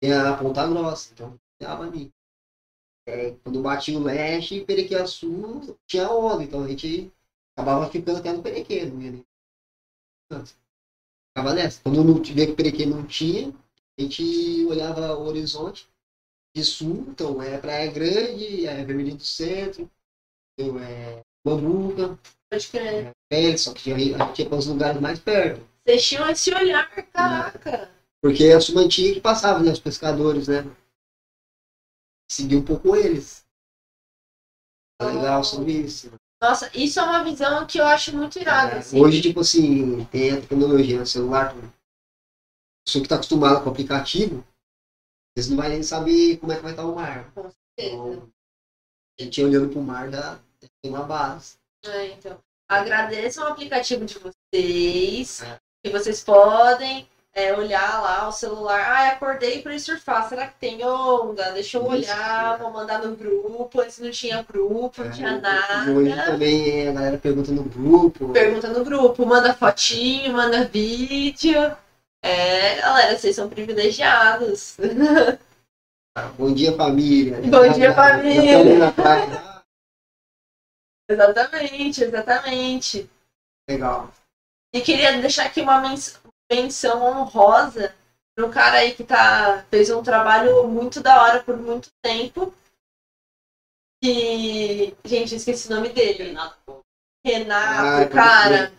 tem 0.00 0.12
a 0.12 0.36
Ponta 0.36 0.66
Grossa, 0.66 1.12
então 1.12 1.38
olhava 1.60 1.84
ali. 1.84 2.10
É, 3.06 3.32
quando 3.42 3.62
batia 3.62 3.98
o 3.98 4.02
leste, 4.02 4.64
Perequiaçu 4.64 5.78
tinha 5.86 6.10
onda, 6.10 6.42
então 6.42 6.64
a 6.64 6.68
gente 6.68 7.12
acabava 7.56 7.90
ficando 7.90 8.18
até 8.18 8.32
no 8.32 8.42
Perequê, 8.42 8.84
não 8.86 9.00
ia 9.00 9.10
nem. 9.12 9.24
Ficava 10.32 11.54
nessa. 11.54 11.80
Quando 11.82 12.04
não 12.04 12.22
via 12.22 12.46
que 12.46 12.52
o 12.52 12.56
Perequê 12.56 12.86
não 12.86 13.06
tinha, 13.06 13.52
a 13.98 14.02
gente 14.02 14.64
olhava 14.66 15.14
o 15.16 15.26
horizonte 15.26 15.88
de 16.54 16.64
sul, 16.64 17.06
então 17.08 17.42
é 17.42 17.58
Praia 17.58 17.90
Grande, 17.90 18.66
é 18.66 18.84
Vermelhinho 18.84 19.16
do 19.16 19.24
Centro, 19.24 19.90
então 20.58 20.78
é 20.78 21.22
Bambuca, 21.44 22.18
Pode 22.50 22.68
crer. 22.68 23.10
Pérez, 23.28 23.62
só 23.62 23.74
que 23.74 23.82
tinha- 23.82 23.96
a 23.96 23.98
gente 24.28 24.42
ia 24.42 24.48
para 24.48 24.58
os 24.58 24.66
lugares 24.66 25.00
mais 25.00 25.18
perto. 25.18 25.66
Vocês 25.84 26.06
tinham 26.06 26.28
esse 26.28 26.54
olhar, 26.54 26.88
caraca. 27.10 27.90
Porque 28.22 28.44
a 28.44 28.60
Sumantinha 28.60 29.12
que 29.12 29.20
passava, 29.20 29.58
né? 29.60 29.72
Os 29.72 29.80
pescadores, 29.80 30.48
né? 30.48 30.62
Seguia 32.30 32.58
um 32.58 32.64
pouco 32.64 32.94
eles. 32.96 33.44
Tá 34.98 35.08
legal 35.10 35.42
sobre 35.44 35.72
isso. 35.72 36.12
Nossa, 36.44 36.70
isso 36.74 37.00
é 37.00 37.02
uma 37.02 37.24
visão 37.24 37.66
que 37.66 37.78
eu 37.78 37.86
acho 37.86 38.14
muito 38.14 38.38
irada, 38.38 38.74
É, 38.74 38.78
assim. 38.80 39.00
Hoje, 39.00 39.22
tipo 39.22 39.40
assim, 39.40 40.04
tem 40.12 40.32
a 40.32 40.40
tecnologia 40.42 40.98
no 40.98 41.06
celular. 41.06 41.54
A 41.56 42.84
pessoa 42.86 43.02
que 43.02 43.08
tá 43.08 43.14
acostumada 43.14 43.60
com 43.60 43.70
o 43.70 43.72
aplicativo, 43.72 44.46
eles 45.34 45.48
não 45.48 45.56
vai 45.56 45.70
nem 45.70 45.82
saber 45.82 46.36
como 46.36 46.52
é 46.52 46.56
que 46.56 46.62
vai 46.62 46.72
estar 46.72 46.84
o 46.84 46.94
mar. 46.94 47.32
Com 47.32 47.50
certeza. 47.50 47.96
Então, 47.96 48.30
a 49.18 49.22
gente 49.22 49.42
olhando 49.42 49.70
pro 49.70 49.80
mar 49.80 50.10
já 50.10 50.38
tem 50.82 50.92
uma 50.92 51.04
base. 51.04 51.54
É, 51.86 52.08
então, 52.08 52.38
agradeço 52.68 53.40
o 53.40 53.46
aplicativo 53.46 54.04
de 54.04 54.18
vocês, 54.18 55.42
É. 55.42 55.58
que 55.82 55.90
vocês 55.90 56.22
podem 56.22 57.08
é, 57.34 57.52
olhar 57.52 58.00
lá 58.00 58.28
o 58.28 58.32
celular. 58.32 58.80
Ah, 58.80 59.08
acordei 59.08 59.60
para 59.60 59.76
surfar. 59.78 60.28
Será 60.28 60.46
que 60.46 60.54
tem 60.58 60.84
onda? 60.84 61.50
Deixa 61.52 61.78
eu 61.78 61.82
Isso. 61.82 61.90
olhar, 61.90 62.58
vou 62.58 62.70
mandar 62.70 62.98
no 63.02 63.16
grupo. 63.16 63.80
Antes 63.80 63.98
não 63.98 64.10
tinha 64.10 64.42
grupo, 64.42 65.02
não 65.02 65.10
tinha 65.10 65.30
É, 65.30 65.90
Hoje 65.90 66.10
nada. 66.10 66.30
também 66.30 66.88
a 66.88 66.92
galera 66.92 67.18
pergunta 67.18 67.50
no 67.50 67.64
grupo. 67.64 68.32
Pergunta 68.32 68.68
no 68.68 68.84
grupo, 68.84 69.26
manda 69.26 69.52
fotinho, 69.54 70.32
manda 70.32 70.64
vídeo. 70.64 71.76
É, 72.22 72.76
galera, 72.80 73.18
vocês 73.18 73.34
são 73.36 73.48
privilegiados. 73.50 74.76
Bom 76.38 76.54
dia, 76.54 76.72
família. 76.76 77.40
Bom 77.42 77.68
dia, 77.72 77.92
família. 77.92 78.92
praia. 78.92 79.64
exatamente, 81.10 82.04
exatamente. 82.04 83.10
Legal. 83.68 84.10
E 84.72 84.80
queria 84.80 85.20
deixar 85.20 85.46
aqui 85.46 85.60
uma 85.60 85.80
mens- 85.80 86.20
menção 86.54 87.02
honrosa 87.02 87.94
para 88.36 88.46
um 88.46 88.50
cara 88.50 88.78
aí 88.78 88.94
que 88.94 89.04
tá, 89.04 89.64
fez 89.70 89.90
um 89.90 90.02
trabalho 90.02 90.66
muito 90.68 91.00
da 91.00 91.22
hora 91.22 91.42
por 91.42 91.56
muito 91.56 91.88
tempo. 92.02 92.52
Que. 94.02 94.94
Gente, 95.04 95.32
eu 95.32 95.36
esqueci 95.38 95.68
o 95.68 95.74
nome 95.74 95.88
dele. 95.90 96.36
Renato, 97.26 97.66
Ah, 97.80 97.96
pode 98.00 98.10
cara. 98.10 98.72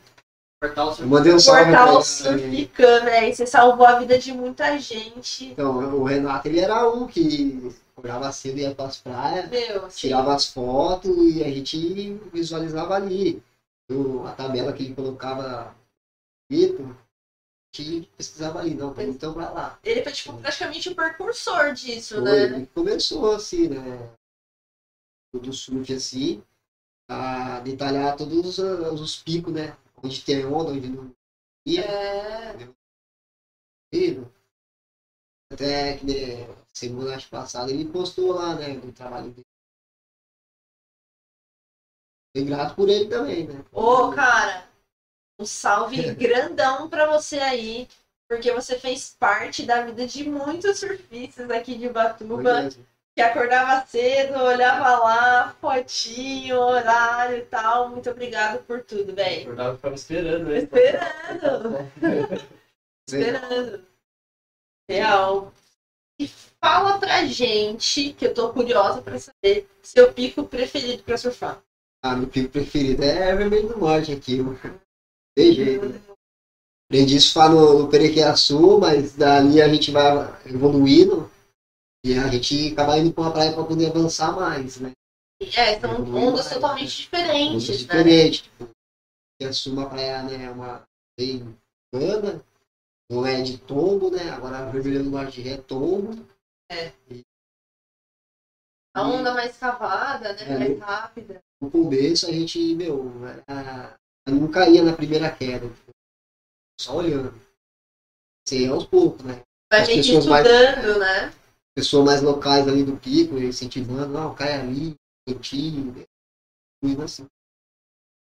Portal 0.61 0.95
Eu 0.99 1.07
mandei 1.07 1.33
um 1.33 1.39
salve 1.39 1.65
Portal 1.65 1.93
ele. 1.95 2.03
Surficam, 2.03 3.05
velho. 3.05 3.35
Você 3.35 3.45
salvou 3.47 3.85
a 3.85 3.99
vida 3.99 4.17
de 4.17 4.33
muita 4.33 4.77
gente. 4.79 5.45
Então, 5.45 5.99
o 5.99 6.03
Renato, 6.03 6.47
ele 6.47 6.59
era 6.59 6.89
um 6.89 7.07
que 7.07 7.75
acordava 7.91 8.31
cedo, 8.31 8.59
ia 8.59 8.73
pras 8.75 8.97
praias, 8.97 9.49
Meu, 9.49 9.87
tirava 9.89 10.33
as 10.33 10.45
fotos 10.45 11.15
e 11.35 11.43
a 11.43 11.49
gente 11.49 12.13
visualizava 12.31 12.95
ali. 12.95 13.41
O- 13.89 14.25
a 14.25 14.31
tabela 14.31 14.73
que 14.73 14.83
ele 14.83 14.95
colocava 14.95 15.75
escrito, 17.75 17.89
a 17.89 17.93
gente 17.93 18.07
pesquisava 18.17 18.59
ali, 18.59 18.73
não, 18.73 18.93
então 19.01 19.33
pra 19.33 19.49
lá. 19.49 19.79
ele 19.83 20.03
foi 20.03 20.11
tipo, 20.11 20.37
praticamente 20.37 20.89
o 20.89 20.95
precursor 20.95 21.73
disso, 21.73 22.15
Foi, 22.15 22.49
né? 22.49 22.59
e 22.59 22.67
começou 22.67 23.33
assim, 23.33 23.67
né? 23.67 24.15
Do 25.33 25.51
surf 25.51 25.93
assim, 25.93 26.43
a 27.09 27.59
detalhar 27.59 28.15
todos 28.15 28.57
os, 28.57 29.01
os 29.01 29.21
picos, 29.21 29.53
né? 29.53 29.77
Onde 30.01 30.23
tem 30.23 30.45
onda, 30.45 30.71
onde 30.71 30.87
não 30.87 31.13
ia. 31.65 31.83
É. 31.83 32.57
filho. 33.93 34.31
Até 35.51 35.97
que 35.97 36.05
né, 36.05 36.65
semana 36.73 37.21
passada 37.29 37.71
ele 37.71 37.91
postou 37.91 38.33
lá, 38.33 38.55
né, 38.55 38.77
do 38.77 38.91
trabalho 38.91 39.31
dele. 39.31 39.45
Fui 42.35 42.45
grato 42.45 42.75
por 42.75 42.89
ele 42.89 43.07
também, 43.07 43.47
né? 43.47 43.63
Ô, 43.71 44.11
cara, 44.11 44.64
um 45.39 45.45
salve 45.45 46.01
grandão 46.15 46.89
pra 46.89 47.05
você 47.07 47.39
aí, 47.39 47.87
porque 48.29 48.51
você 48.51 48.77
fez 48.79 49.15
parte 49.19 49.63
da 49.63 49.81
vida 49.81 50.07
de 50.07 50.29
muitos 50.29 50.79
surfistas 50.79 51.49
aqui 51.51 51.77
de 51.77 51.89
Batuba, 51.89 52.69
que 53.15 53.21
acordava 53.21 53.85
cedo, 53.85 54.37
olhava 54.39 54.99
lá, 54.99 55.55
fotinho, 55.61 56.57
horário 56.57 57.37
e 57.37 57.45
tal. 57.45 57.89
Muito 57.89 58.09
obrigado 58.09 58.63
por 58.63 58.83
tudo, 58.83 59.13
velho. 59.13 59.43
Acordava 59.43 59.73
e 59.73 59.75
ficava 59.75 59.95
esperando, 59.95 60.49
né? 60.49 60.57
Esperando, 60.57 61.91
esperando. 63.07 63.85
Real. 64.89 65.53
E 66.19 66.27
fala 66.61 66.97
pra 66.97 67.25
gente, 67.25 68.13
que 68.13 68.27
eu 68.27 68.33
tô 68.33 68.51
curiosa 68.53 69.01
pra 69.01 69.19
saber, 69.19 69.69
seu 69.81 70.13
pico 70.13 70.45
preferido 70.45 71.03
pra 71.03 71.17
surfar. 71.17 71.61
Ah, 72.03 72.15
meu 72.15 72.27
pico 72.27 72.49
preferido 72.49 73.03
é 73.03 73.35
Vermelho 73.35 73.69
do 73.69 73.79
Norte 73.79 74.11
aqui, 74.11 74.41
mano. 74.41 74.59
Tem 75.35 75.53
jeito. 75.53 75.85
né? 75.89 76.01
Aprendi 76.89 77.17
isso 77.17 77.37
lá 77.37 77.49
no, 77.49 77.79
no 77.79 77.89
Perequiaçu, 77.89 78.79
mas 78.79 79.15
dali 79.15 79.61
a 79.61 79.67
gente 79.67 79.91
vai 79.91 80.13
evoluindo 80.45 81.29
e 82.05 82.13
a 82.13 82.27
gente 82.27 82.71
acaba 82.73 82.97
indo 82.97 83.11
pra 83.11 83.23
uma 83.23 83.31
praia 83.33 83.53
pra 83.53 83.63
poder 83.63 83.87
avançar 83.89 84.31
mais, 84.35 84.77
né? 84.79 84.91
É, 85.41 85.79
são 85.79 86.01
ondas 86.15 86.49
totalmente 86.49 86.95
diferentes, 86.95 87.69
né? 87.69 87.75
diferentes. 87.75 88.41
Tipo, 88.41 88.69
Perequiaçu, 89.39 89.73
uma 89.73 89.89
praia, 89.89 90.23
né, 90.23 90.49
uma 90.51 90.83
bem 91.19 91.57
plana, 91.91 92.43
não 93.11 93.25
é 93.25 93.41
de 93.41 93.57
tombo, 93.57 94.09
né? 94.11 94.29
Agora 94.29 94.59
a 94.59 94.69
Vermelho 94.69 95.03
do 95.03 95.09
Norte 95.09 95.47
é 95.47 95.57
tombo. 95.57 96.25
A 98.95 99.03
onda 99.03 99.33
mais 99.33 99.57
cavada, 99.57 100.33
né? 100.33 100.41
É. 100.43 100.57
Mais 100.59 100.79
rápida. 100.79 101.41
No 101.61 101.69
começo 101.69 102.27
a 102.27 102.31
gente, 102.31 102.75
meu, 102.75 103.11
era- 103.47 103.97
não 104.33 104.49
caía 104.51 104.83
na 104.83 104.93
primeira 104.93 105.29
queda. 105.33 105.69
Só 106.79 106.97
olhando. 106.97 107.33
Sei 108.47 108.67
aos 108.67 108.85
poucos, 108.85 109.23
né? 109.25 109.41
Vai 109.71 109.81
As 109.81 109.87
que 109.87 109.95
pessoas 109.95 110.25
mais- 110.25 110.45
estudando, 110.45 110.99
né? 110.99 111.33
Pessoas 111.75 112.05
mais 112.05 112.21
locais 112.21 112.67
ali 112.67 112.83
do 112.83 112.97
pico, 112.97 113.37
incentivando, 113.37 114.07
não, 114.13 114.33
cai 114.33 114.53
ali, 114.59 114.95
quentinho, 115.27 115.91
né? 115.93 116.03
Tudo 116.81 117.03
assim. 117.03 117.25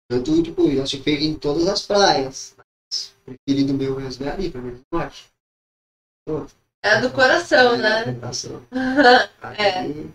Tanto, 0.09 0.43
tipo, 0.43 0.69
eu 0.71 0.83
acho 0.83 1.03
que 1.03 1.11
em 1.11 1.37
todas 1.39 1.67
as 1.69 1.83
praias. 1.85 2.55
Mas 2.57 3.09
o 3.09 3.25
preferido 3.25 3.75
meu 3.75 3.97
mesmo 3.99 4.25
é 4.25 4.31
ali, 4.31 4.51
pra 4.51 4.61
mim, 4.61 4.81
norte. 4.93 5.27
É 6.83 7.01
do 7.01 7.13
coração, 7.13 7.77
né? 7.77 8.05
Tentação. 8.05 8.63
É. 8.71 9.37
Aí, 9.43 10.15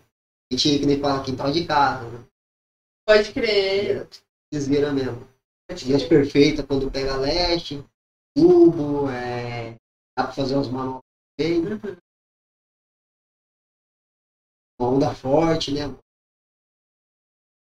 A 0.52 0.56
gente, 0.56 0.80
que 0.80 0.86
nem 0.86 1.00
fala, 1.00 1.24
quintal 1.24 1.52
de 1.52 1.66
casa, 1.66 2.10
né? 2.10 2.24
Pode 3.06 3.34
crer. 3.34 4.08
Desvira 4.52 4.92
mesmo. 4.94 5.28
Dias 5.74 6.04
perfeita 6.04 6.66
quando 6.66 6.92
pega 6.92 7.16
leste, 7.18 7.84
tubo, 8.36 9.10
é, 9.10 9.76
dá 10.18 10.26
pra 10.26 10.34
fazer 10.34 10.56
uns 10.56 10.68
manobras 10.68 11.02
bem, 11.40 11.60
Uhum. 11.62 11.98
uma 14.80 14.90
onda 14.90 15.14
forte, 15.14 15.72
né? 15.72 15.96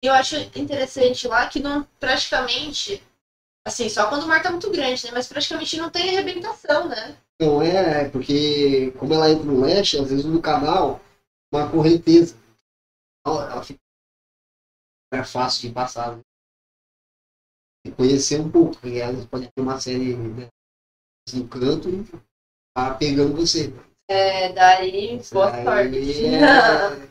E 0.04 0.08
eu 0.08 0.14
acho 0.14 0.36
interessante 0.58 1.28
lá 1.28 1.50
que 1.50 1.60
não 1.60 1.84
praticamente, 2.00 3.04
assim, 3.66 3.90
só 3.90 4.08
quando 4.08 4.24
o 4.24 4.28
mar 4.28 4.42
tá 4.42 4.52
muito 4.52 4.72
grande, 4.72 5.06
né? 5.06 5.12
Mas 5.12 5.28
praticamente 5.28 5.78
não 5.78 5.90
tem 5.90 6.10
arrebentação, 6.10 6.88
né? 6.88 7.18
Não 7.42 7.62
é, 7.62 8.10
porque 8.10 8.92
como 8.92 9.14
ela 9.14 9.30
entra 9.30 9.46
no 9.46 9.62
leste, 9.62 9.98
às 9.98 10.10
vezes 10.10 10.26
no 10.26 10.42
canal, 10.42 11.02
uma 11.52 11.70
correnteza. 11.70 12.36
Ela 13.26 13.62
fica 13.64 13.80
é 15.14 15.24
fácil 15.24 15.68
de 15.70 15.74
passar. 15.74 16.18
Né? 16.18 16.22
E 17.88 17.92
conhecer 17.92 18.42
um 18.42 18.52
pouco, 18.52 18.78
porque 18.80 19.02
às 19.02 19.12
vezes 19.12 19.26
pode 19.26 19.48
ter 19.48 19.62
uma 19.62 19.80
série 19.80 20.16
né, 20.16 20.48
no 21.34 21.48
canto 21.48 21.90
e 21.90 22.04
tá 22.76 22.94
pegando 22.96 23.34
você. 23.36 23.74
É, 24.10 24.52
daí, 24.52 25.22
boa 25.32 25.54
Aí, 25.54 25.64
sorte. 25.64 26.26
é, 26.26 27.08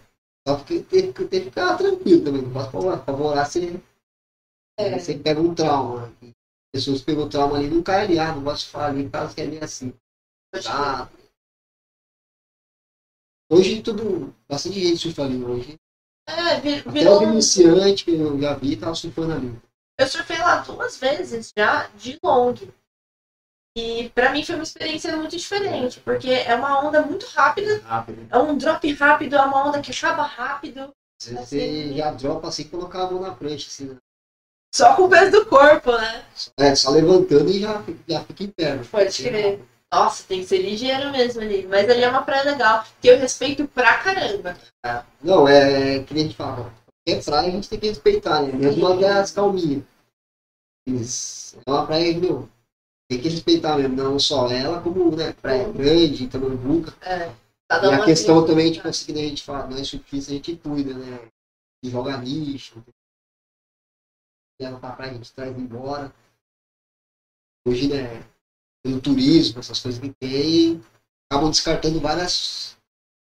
Só 0.47 0.56
que 0.64 0.80
tem, 0.83 1.12
que- 1.12 1.25
tem 1.25 1.40
que 1.40 1.47
ficar 1.47 1.76
tranquilo 1.76 2.25
também, 2.25 2.42
não 2.42 2.52
posso 2.52 2.71
falar. 2.71 2.99
Favorar 3.04 3.47
você, 3.47 3.80
É. 4.78 4.99
você 4.99 5.18
pega 5.18 5.40
um 5.40 5.54
trauma. 5.54 6.12
né? 6.23 6.30
Pessoas 6.73 7.00
pegam 7.00 7.28
trauma 7.28 7.56
ali 7.56 7.68
não 7.71 7.83
caem 7.83 8.04
ali, 8.04 8.18
ah, 8.18 8.35
não 8.35 8.42
gosto 8.42 8.66
de 8.66 8.73
falar 8.73 8.88
ali, 8.88 9.04
por 9.04 9.11
causa 9.12 9.35
que 9.35 9.40
é 9.40 9.47
meio 9.47 9.64
assim. 9.64 9.95
Ah, 10.68 11.09
hoje 13.50 13.83
tudo, 13.83 14.35
bastante 14.49 14.80
gente 14.80 14.99
surfa 14.99 15.25
ali 15.25 15.42
hoje. 15.42 15.75
É, 16.28 16.61
vir- 16.61 16.80
Até 16.80 16.90
virou 16.90 17.21
o 17.21 17.23
iniciante 17.33 18.04
que 18.04 18.11
eu 18.14 18.38
já 18.40 18.54
vi 18.54 18.76
tava 18.76 18.95
surfando 18.95 19.33
ali. 19.33 19.59
Eu 19.99 20.07
surfei 20.07 20.38
lá 20.38 20.57
duas 20.59 20.99
vezes 20.99 21.53
já 21.57 21.87
de 21.97 22.19
long. 22.23 22.55
E 23.76 24.09
pra 24.11 24.31
mim 24.31 24.45
foi 24.45 24.55
uma 24.55 24.65
experiência 24.65 25.15
muito 25.17 25.37
diferente, 25.37 26.00
porque 26.00 26.31
é 26.31 26.55
uma 26.55 26.81
onda 26.87 27.03
muito 27.03 27.26
rápida, 27.26 27.79
Rápido. 27.83 28.26
é 28.31 28.38
um 28.38 28.57
drop 28.57 28.91
rápido, 28.95 29.37
é 29.37 29.43
uma 29.43 29.69
onda 29.69 29.83
que 29.83 29.91
acaba 29.93 30.23
rápido, 30.23 30.91
Você 31.21 31.93
já 31.95 32.11
dropa 32.12 32.49
assim 32.49 32.62
e 32.62 32.69
colocar 32.69 33.03
a 33.03 33.11
mão 33.11 33.21
na 33.21 33.35
prancha, 33.35 33.69
assim, 33.69 33.85
né? 33.87 33.97
só 34.75 34.95
com 34.95 35.05
o 35.05 35.09
peso 35.11 35.31
do 35.31 35.47
corpo, 35.47 35.93
né? 35.93 36.25
É, 36.59 36.75
só 36.75 36.91
levantando 36.91 37.50
e 37.50 37.61
já, 37.61 37.83
já 38.09 38.25
fica 38.25 38.45
em 38.45 38.49
pé. 38.50 38.75
né? 38.76 38.85
Pode 38.91 39.23
crer. 39.23 39.61
Nossa, 39.93 40.25
tem 40.25 40.41
que 40.41 40.47
ser 40.47 40.59
ligeiro 40.59 41.11
mesmo 41.11 41.41
ali. 41.41 41.67
Mas 41.67 41.88
ali 41.88 42.03
é 42.03 42.09
uma 42.09 42.23
praia 42.23 42.45
legal, 42.45 42.85
que 43.00 43.09
eu 43.09 43.19
respeito 43.19 43.67
pra 43.69 43.99
caramba. 43.99 44.57
Não, 45.23 45.47
é 45.49 46.03
que 46.03 46.12
nem 46.12 46.25
a 46.25 46.26
gente 46.26 46.37
fala, 46.37 46.71
praia 47.25 47.49
a 47.49 47.51
gente 47.51 47.69
tem 47.69 47.79
que 47.79 47.87
respeitar, 47.89 48.43
né? 48.43 48.53
Mesmo 48.53 48.87
até 48.89 49.09
as 49.09 49.31
calminhas. 49.31 49.85
Mas 50.89 51.57
é 51.67 51.71
uma 51.71 51.87
praia, 51.87 52.19
meu, 52.19 52.49
tem 53.09 53.21
que 53.21 53.29
respeitar 53.29 53.77
mesmo, 53.77 53.95
não 53.95 54.19
só 54.19 54.49
ela, 54.51 54.83
como, 54.83 55.15
né, 55.15 55.33
praia 55.33 55.73
grande, 55.73 56.29
Tamambuca. 56.29 56.95
É, 57.03 57.29
E 57.29 57.35
cada 57.69 57.91
uma 57.91 58.03
a 58.03 58.05
questão 58.05 58.45
também, 58.45 58.73
tipo 58.73 58.87
assim, 58.89 59.07
que 59.07 59.13
nem 59.13 59.27
a 59.27 59.29
gente 59.29 59.43
fala, 59.43 59.69
nós 59.69 59.87
surfistas 59.89 60.33
a 60.33 60.37
gente 60.37 60.57
cuida, 60.57 60.95
né? 60.95 61.29
De 61.85 61.91
jogar 61.91 62.25
lixo, 62.25 62.83
leva 64.61 64.79
pra 64.79 64.93
praia, 64.93 65.13
a 65.13 65.15
gente 65.15 65.33
traz 65.33 65.57
embora. 65.57 66.13
Hoje, 67.67 67.89
né, 67.89 68.25
pelo 68.83 69.01
turismo, 69.01 69.61
essas 69.61 69.81
coisas 69.81 70.01
que 70.01 70.13
tem, 70.21 70.81
acabam 71.31 71.51
descartando 71.51 72.01
várias 72.01 72.77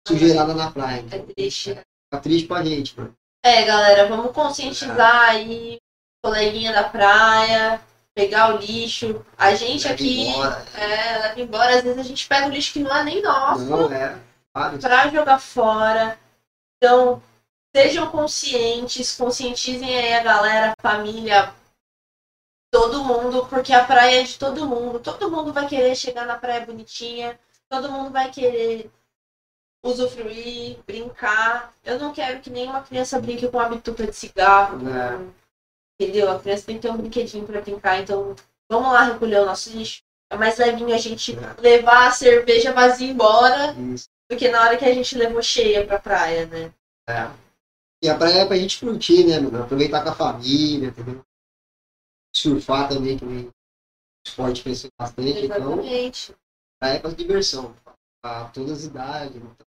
sujeiradas 0.06 0.56
na 0.56 0.70
praia. 0.70 1.04
É 1.12 1.18
triste. 1.18 1.74
né? 1.74 1.82
Fica 2.06 2.22
triste 2.22 2.48
pra 2.48 2.64
gente, 2.64 2.98
mano. 2.98 3.14
É, 3.42 3.64
galera, 3.64 4.06
vamos 4.06 4.32
conscientizar 4.32 5.30
aí, 5.30 5.78
coleguinha 6.22 6.72
da 6.72 6.84
praia, 6.88 7.80
pegar 8.14 8.54
o 8.54 8.58
lixo. 8.58 9.24
A 9.36 9.54
gente 9.54 9.84
Leva 9.84 9.94
aqui, 9.94 10.28
embora. 10.28 10.66
é, 10.74 11.18
leva 11.18 11.40
embora, 11.40 11.76
às 11.76 11.82
vezes 11.82 11.98
a 11.98 12.02
gente 12.02 12.28
pega 12.28 12.46
o 12.46 12.50
lixo 12.50 12.72
que 12.74 12.80
não 12.80 12.94
é 12.94 13.02
nem 13.02 13.22
nosso. 13.22 13.64
Não, 13.64 13.90
é. 13.92 14.18
Vários. 14.54 14.80
pra 14.80 15.08
jogar 15.08 15.38
fora. 15.38 16.18
Então, 16.76 17.22
sejam 17.74 18.10
conscientes, 18.10 19.16
conscientizem 19.16 19.96
aí 19.98 20.14
a 20.14 20.22
galera, 20.22 20.74
a 20.76 20.82
família, 20.82 21.54
todo 22.70 23.04
mundo, 23.04 23.46
porque 23.46 23.72
a 23.72 23.84
praia 23.84 24.20
é 24.20 24.24
de 24.24 24.38
todo 24.38 24.66
mundo. 24.66 25.00
Todo 25.00 25.30
mundo 25.30 25.52
vai 25.52 25.66
querer 25.66 25.94
chegar 25.94 26.26
na 26.26 26.36
praia 26.36 26.66
bonitinha, 26.66 27.38
todo 27.70 27.90
mundo 27.90 28.10
vai 28.10 28.30
querer 28.30 28.90
usufruir, 29.84 30.78
brincar. 30.86 31.72
Eu 31.84 31.98
não 31.98 32.12
quero 32.12 32.40
que 32.40 32.50
nenhuma 32.50 32.82
criança 32.82 33.20
brinque 33.20 33.48
com 33.48 33.58
uma 33.58 33.68
bituca 33.68 34.06
de 34.06 34.14
cigarro. 34.14 34.78
É. 34.88 35.30
Entendeu? 36.00 36.30
A 36.30 36.38
criança 36.38 36.66
tem 36.66 36.76
que 36.76 36.82
ter 36.82 36.90
um 36.90 36.96
brinquedinho 36.96 37.46
pra 37.46 37.60
brincar, 37.60 38.00
então 38.00 38.34
vamos 38.70 38.92
lá 38.92 39.04
recolher 39.04 39.40
o 39.40 39.46
nosso 39.46 39.70
lixo. 39.70 40.02
É 40.32 40.36
mais 40.36 40.56
levinho 40.58 40.94
a 40.94 40.98
gente 40.98 41.36
É. 41.36 41.60
levar 41.60 42.08
a 42.08 42.12
cerveja 42.12 42.72
vazia 42.72 43.10
embora 43.10 43.72
Isso. 43.92 44.08
do 44.30 44.36
que 44.36 44.48
na 44.48 44.62
hora 44.62 44.76
que 44.76 44.84
a 44.84 44.94
gente 44.94 45.16
levou 45.18 45.42
cheia 45.42 45.86
pra 45.86 45.98
praia, 45.98 46.46
né? 46.46 46.72
É. 47.08 47.28
E 48.02 48.08
a 48.08 48.16
praia 48.16 48.42
é 48.42 48.46
pra 48.46 48.56
gente 48.56 48.78
curtir, 48.80 49.26
né, 49.26 49.40
mano? 49.40 49.62
Aproveitar 49.62 50.02
com 50.02 50.10
a 50.10 50.14
família, 50.14 50.88
entendeu? 50.88 51.20
Surfar 52.34 52.88
também, 52.88 53.18
que 53.18 53.24
nem 53.24 53.50
esporte 54.24 54.62
cresceu 54.62 54.88
bastante, 54.98 55.44
então 55.46 55.56
Exatamente. 55.56 56.34
praia 56.78 56.94
é 56.94 56.98
pra 57.00 57.10
diversão. 57.10 57.74
Pra 58.22 58.44
todas 58.50 58.70
as 58.78 58.84
idades. 58.84 59.36
Então. 59.36 59.66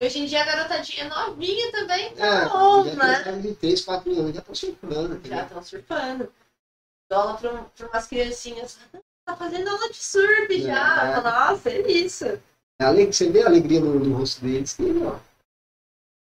Hoje 0.00 0.20
em 0.20 0.26
dia 0.26 0.42
a 0.42 0.44
garotadinha 0.44 1.08
novinha 1.08 1.72
também 1.72 2.06
É, 2.12 2.14
tá 2.16 2.48
bom, 2.48 2.84
já 2.84 2.94
né? 2.94 3.32
de 3.40 3.54
3, 3.54 3.84
4 3.84 4.12
anos, 4.12 4.32
já 4.32 4.38
estão 4.40 4.54
surfando, 4.54 5.20
Já 5.28 5.42
estão 5.42 5.62
surfando. 5.62 6.32
Dou 7.10 7.18
aula 7.20 7.36
pra, 7.36 7.86
umas 7.88 8.06
criancinhas. 8.06 8.78
Tá 9.26 9.36
fazendo 9.36 9.68
aula 9.68 9.88
de 9.90 9.96
surf 9.96 10.62
já. 10.62 11.16
É. 11.16 11.20
Nossa, 11.20 11.70
é 11.70 11.90
isso. 11.90 12.24
É 12.80 12.84
ale- 12.84 13.06
Você 13.12 13.28
vê 13.28 13.42
a 13.42 13.46
alegria 13.46 13.80
no, 13.80 13.98
no 13.98 14.16
rosto 14.16 14.40
deles, 14.40 14.72
que, 14.72 14.84
ó, 15.04 15.18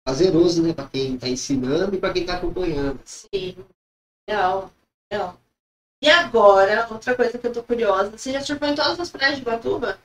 prazeroso, 0.06 0.64
né? 0.64 0.74
Pra 0.74 0.88
quem 0.88 1.18
tá 1.18 1.28
ensinando 1.28 1.96
e 1.96 2.00
pra 2.00 2.14
quem 2.14 2.26
tá 2.26 2.38
acompanhando. 2.38 3.02
Sim. 3.06 3.58
Legal. 4.28 4.72
Legal. 5.12 5.38
E 6.02 6.10
agora, 6.10 6.88
outra 6.90 7.14
coisa 7.14 7.38
que 7.38 7.46
eu 7.46 7.52
tô 7.54 7.62
curiosa. 7.62 8.18
Você 8.18 8.32
já 8.32 8.42
surfou 8.42 8.70
em 8.70 8.76
todas 8.76 8.98
as 9.00 9.10
praias 9.10 9.38
de 9.38 9.44
Batuba? 9.44 10.00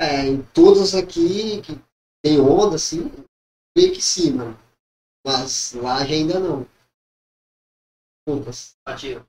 É, 0.00 0.26
em 0.26 0.42
todas 0.42 0.94
aqui 0.94 1.62
que 1.62 1.78
tem 2.22 2.40
onda, 2.40 2.76
assim, 2.76 3.10
meio 3.76 3.92
que 3.92 4.02
sim, 4.02 4.32
mano. 4.32 4.58
Mas 5.26 5.72
lá 5.74 6.04
já 6.04 6.14
ainda 6.14 6.38
não. 6.38 6.66
Poucas. 8.26 8.76
Atira. 8.86 9.26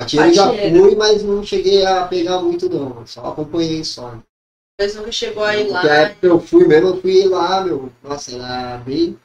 Atira 0.00 0.28
eu 0.28 0.34
já 0.34 0.48
fui, 0.48 0.94
mas 0.94 1.22
não 1.22 1.44
cheguei 1.44 1.84
a 1.84 2.06
pegar 2.06 2.40
muito 2.40 2.68
não. 2.68 3.06
Só 3.06 3.26
acompanhei 3.26 3.84
só. 3.84 4.20
Mas 4.80 4.94
nunca 4.94 5.10
chegou 5.10 5.42
aí 5.42 5.68
lá. 5.68 5.80
Porque 5.80 5.92
a 5.92 5.96
época 6.02 6.20
que 6.20 6.26
eu 6.26 6.40
fui 6.40 6.66
mesmo, 6.66 6.88
eu 6.88 7.00
fui 7.00 7.24
lá, 7.26 7.62
meu. 7.62 7.92
Nossa, 8.02 8.34
era 8.34 8.78
bem. 8.78 9.18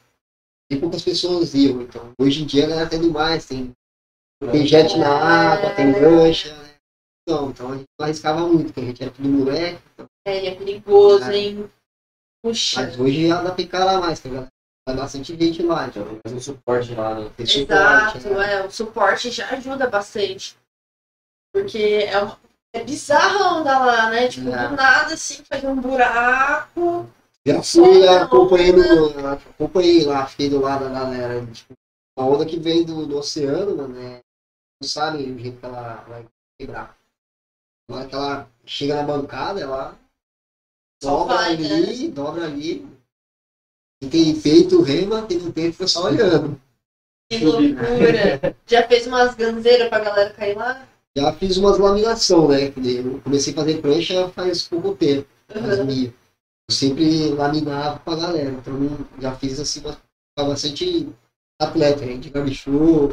Bem 0.69 0.79
poucas 0.79 1.03
pessoas 1.03 1.53
iam. 1.53 1.81
Então, 1.81 2.11
hoje 2.19 2.41
em 2.41 2.45
dia 2.45 2.65
a 2.65 2.69
galera 2.69 2.89
tá 2.89 2.95
indo 2.95 3.11
mais. 3.11 3.45
Tem, 3.45 3.71
tem 4.51 4.65
jet 4.65 4.97
na 4.97 5.09
água, 5.09 5.75
tem 5.75 5.91
lancha. 5.91 6.55
Né? 6.55 6.75
Não, 7.27 7.51
então 7.51 7.71
a 7.71 7.77
gente 7.77 7.85
não 7.99 8.05
arriscava 8.05 8.47
muito, 8.47 8.65
porque 8.65 8.79
a 8.81 8.85
gente 8.85 9.03
era 9.03 9.11
tudo 9.11 9.29
moleque. 9.29 9.81
É, 10.27 10.47
é 10.47 10.55
perigoso, 10.55 11.23
É. 11.25 11.37
hein? 11.37 11.71
Puxa. 12.43 12.81
Mas 12.81 12.99
hoje 12.99 13.27
já 13.27 13.41
dá 13.41 13.51
pra 13.51 13.63
encarar 13.63 13.99
mais, 14.01 14.19
tá 14.19 14.29
ligado? 14.29 14.47
Vai 14.85 14.97
bastante 14.97 15.35
gente 15.37 15.63
lá, 15.63 15.87
então. 15.87 16.03
Já 16.05 16.19
faz 16.25 16.35
um 16.35 16.39
suporte 16.41 16.93
lá, 16.93 17.15
né? 17.15 17.31
Tem 17.37 17.45
suporte, 17.45 18.17
Exato, 18.17 18.29
né? 18.29 18.53
é, 18.53 18.65
o 18.65 18.71
suporte 18.71 19.31
já 19.31 19.49
ajuda 19.49 19.89
bastante. 19.89 20.57
Porque 21.53 22.05
é, 22.09 22.19
uma, 22.19 22.37
é 22.73 22.83
bizarra 22.83 23.39
a 23.45 23.53
onda 23.55 23.79
lá, 23.79 24.09
né? 24.09 24.27
Tipo, 24.27 24.49
É. 24.49 24.67
do 24.67 24.75
nada 24.75 25.13
assim, 25.13 25.41
faz 25.45 25.63
um 25.63 25.75
buraco. 25.79 27.09
Já 27.45 27.61
fui 27.63 28.03
Só 28.05 28.17
acompanhando, 28.23 29.27
acompanhei 29.53 30.05
lá, 30.05 30.25
fiquei 30.27 30.49
do 30.49 30.59
lado 30.59 30.85
da 30.85 30.91
galera. 30.91 31.45
Tipo, 31.45 31.73
a 32.17 32.25
onda 32.25 32.45
que 32.45 32.59
vem 32.59 32.83
do, 32.83 33.05
do 33.05 33.17
oceano, 33.17 33.77
mano, 33.77 33.97
é, 34.01 34.19
não 34.81 34.89
sabe 34.89 35.23
o 35.23 35.39
jeito 35.39 35.59
que 35.59 35.65
ela 35.65 36.03
vai 36.07 36.25
quebrar. 36.59 36.97
Na 37.89 37.97
hora 37.97 38.07
que 38.07 38.15
ela 38.15 38.49
chega 38.65 38.95
na 38.95 39.03
bancada, 39.03 39.61
ela 39.61 39.91
Só 39.91 39.97
dobra 41.03 41.35
vai, 41.35 41.53
ali, 41.53 42.07
dobra 42.09 42.45
ali. 42.45 42.87
Quem 44.01 44.09
tem 44.09 44.41
peito 44.41 44.81
rema, 44.81 45.25
quem 45.27 45.37
não 45.39 45.51
tem 45.51 45.71
fica 45.71 45.87
só 45.87 46.05
olhando. 46.05 46.59
Que 47.29 47.43
loucura! 47.45 48.55
já 48.67 48.87
fez 48.87 49.07
umas 49.07 49.35
ganzeiras 49.35 49.89
pra 49.89 49.99
galera 49.99 50.33
cair 50.33 50.57
lá? 50.57 50.85
Já 51.15 51.31
fiz 51.33 51.57
umas 51.57 51.77
laminação, 51.77 52.47
né? 52.47 52.67
Eu 52.67 53.19
comecei 53.21 53.53
a 53.53 53.55
fazer 53.55 53.81
prancha 53.81 54.29
faz 54.29 54.67
pouco 54.67 54.95
tempo, 54.95 55.27
Uhum. 55.53 56.11
Eu 56.69 56.73
sempre 56.73 57.29
laminava 57.29 57.99
pra 57.99 58.15
galera, 58.15 58.49
então 58.49 58.73
já 59.19 59.35
fiz 59.35 59.59
assim 59.59 59.81
pra 59.81 59.97
bastante 60.37 61.09
atleta, 61.61 62.05
né? 62.05 62.17
De 62.17 62.29
gabichô, 62.29 63.11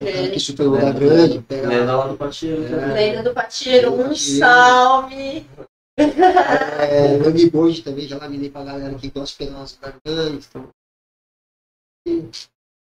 É. 0.00 0.28
que 0.30 0.52
grande, 0.54 1.42
pega 1.42 1.68
Lenda 1.68 1.96
lá 1.96 2.06
do 2.06 2.16
Patio. 2.16 2.64
É. 2.64 2.94
Lenda 2.94 3.22
do 3.22 3.34
Patieiro, 3.34 3.92
um 3.92 4.14
salve! 4.14 5.44
É, 5.98 7.16
longboard 7.18 7.82
também, 7.82 8.06
já 8.06 8.18
laminei 8.18 8.50
pra 8.50 8.64
galera 8.64 8.94
que 8.96 9.10
gosta 9.10 9.32
de 9.32 9.38
pegar 9.50 9.58
umas 9.58 9.78
grandes, 10.04 10.46
então 10.48 10.68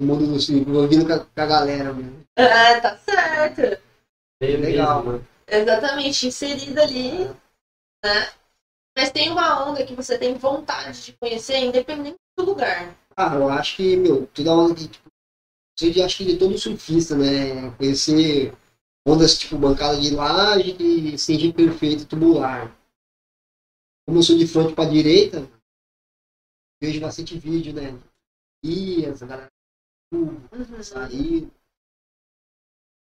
o 0.02 0.06
mundo 0.06 0.28
do 0.28 0.40
surf, 0.40 0.60
envolvido 0.62 1.06
com 1.06 1.14
a, 1.14 1.20
com 1.20 1.42
a 1.42 1.46
galera 1.46 1.94
mesmo. 1.94 2.24
É, 2.38 2.80
tá 2.80 2.98
certo. 2.98 3.82
Meio 4.42 4.62
Legal, 4.62 4.98
mesmo, 5.00 5.12
mano. 5.12 5.28
Exatamente, 5.48 6.28
inserido 6.28 6.80
ali, 6.80 7.26
né? 8.04 8.32
Mas 8.98 9.12
tem 9.12 9.30
uma 9.32 9.68
onda 9.70 9.86
que 9.86 9.96
você 9.96 10.18
tem 10.18 10.36
vontade 10.36 11.04
de 11.06 11.14
conhecer, 11.14 11.58
independente 11.58 12.18
do 12.38 12.46
lugar. 12.46 12.96
Ah, 13.16 13.36
eu 13.36 13.50
acho 13.50 13.78
que, 13.78 13.96
meu, 13.98 14.28
toda 14.28 14.54
onda 14.54 14.76
que, 14.76 14.88
tipo, 14.88 15.10
você 15.78 15.90
de- 15.92 16.02
acho 16.02 16.18
que 16.18 16.26
de 16.26 16.38
todo 16.38 16.58
surfista, 16.58 17.16
né? 17.16 17.72
Conhecer 17.78 18.54
ondas, 19.08 19.38
tipo, 19.38 19.58
bancada 19.58 20.00
de 20.00 20.14
laje 20.14 20.76
e 20.80 21.18
seja 21.18 21.52
perfeito 21.52 22.06
tubular. 22.06 22.72
Como 24.10 24.18
eu 24.18 24.24
sou 24.24 24.36
de 24.36 24.48
frente 24.48 24.74
pra 24.74 24.86
direita, 24.86 25.48
vejo 26.82 27.00
bastante 27.00 27.38
vídeo, 27.38 27.76
né? 27.76 27.96
Ias, 28.66 29.22
a 29.22 29.28
galera 29.28 29.50
Uhum. 30.12 30.42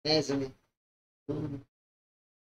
Essa, 0.05 0.37
né? 0.37 0.51
Então, 1.23 1.45
acho 1.45 1.61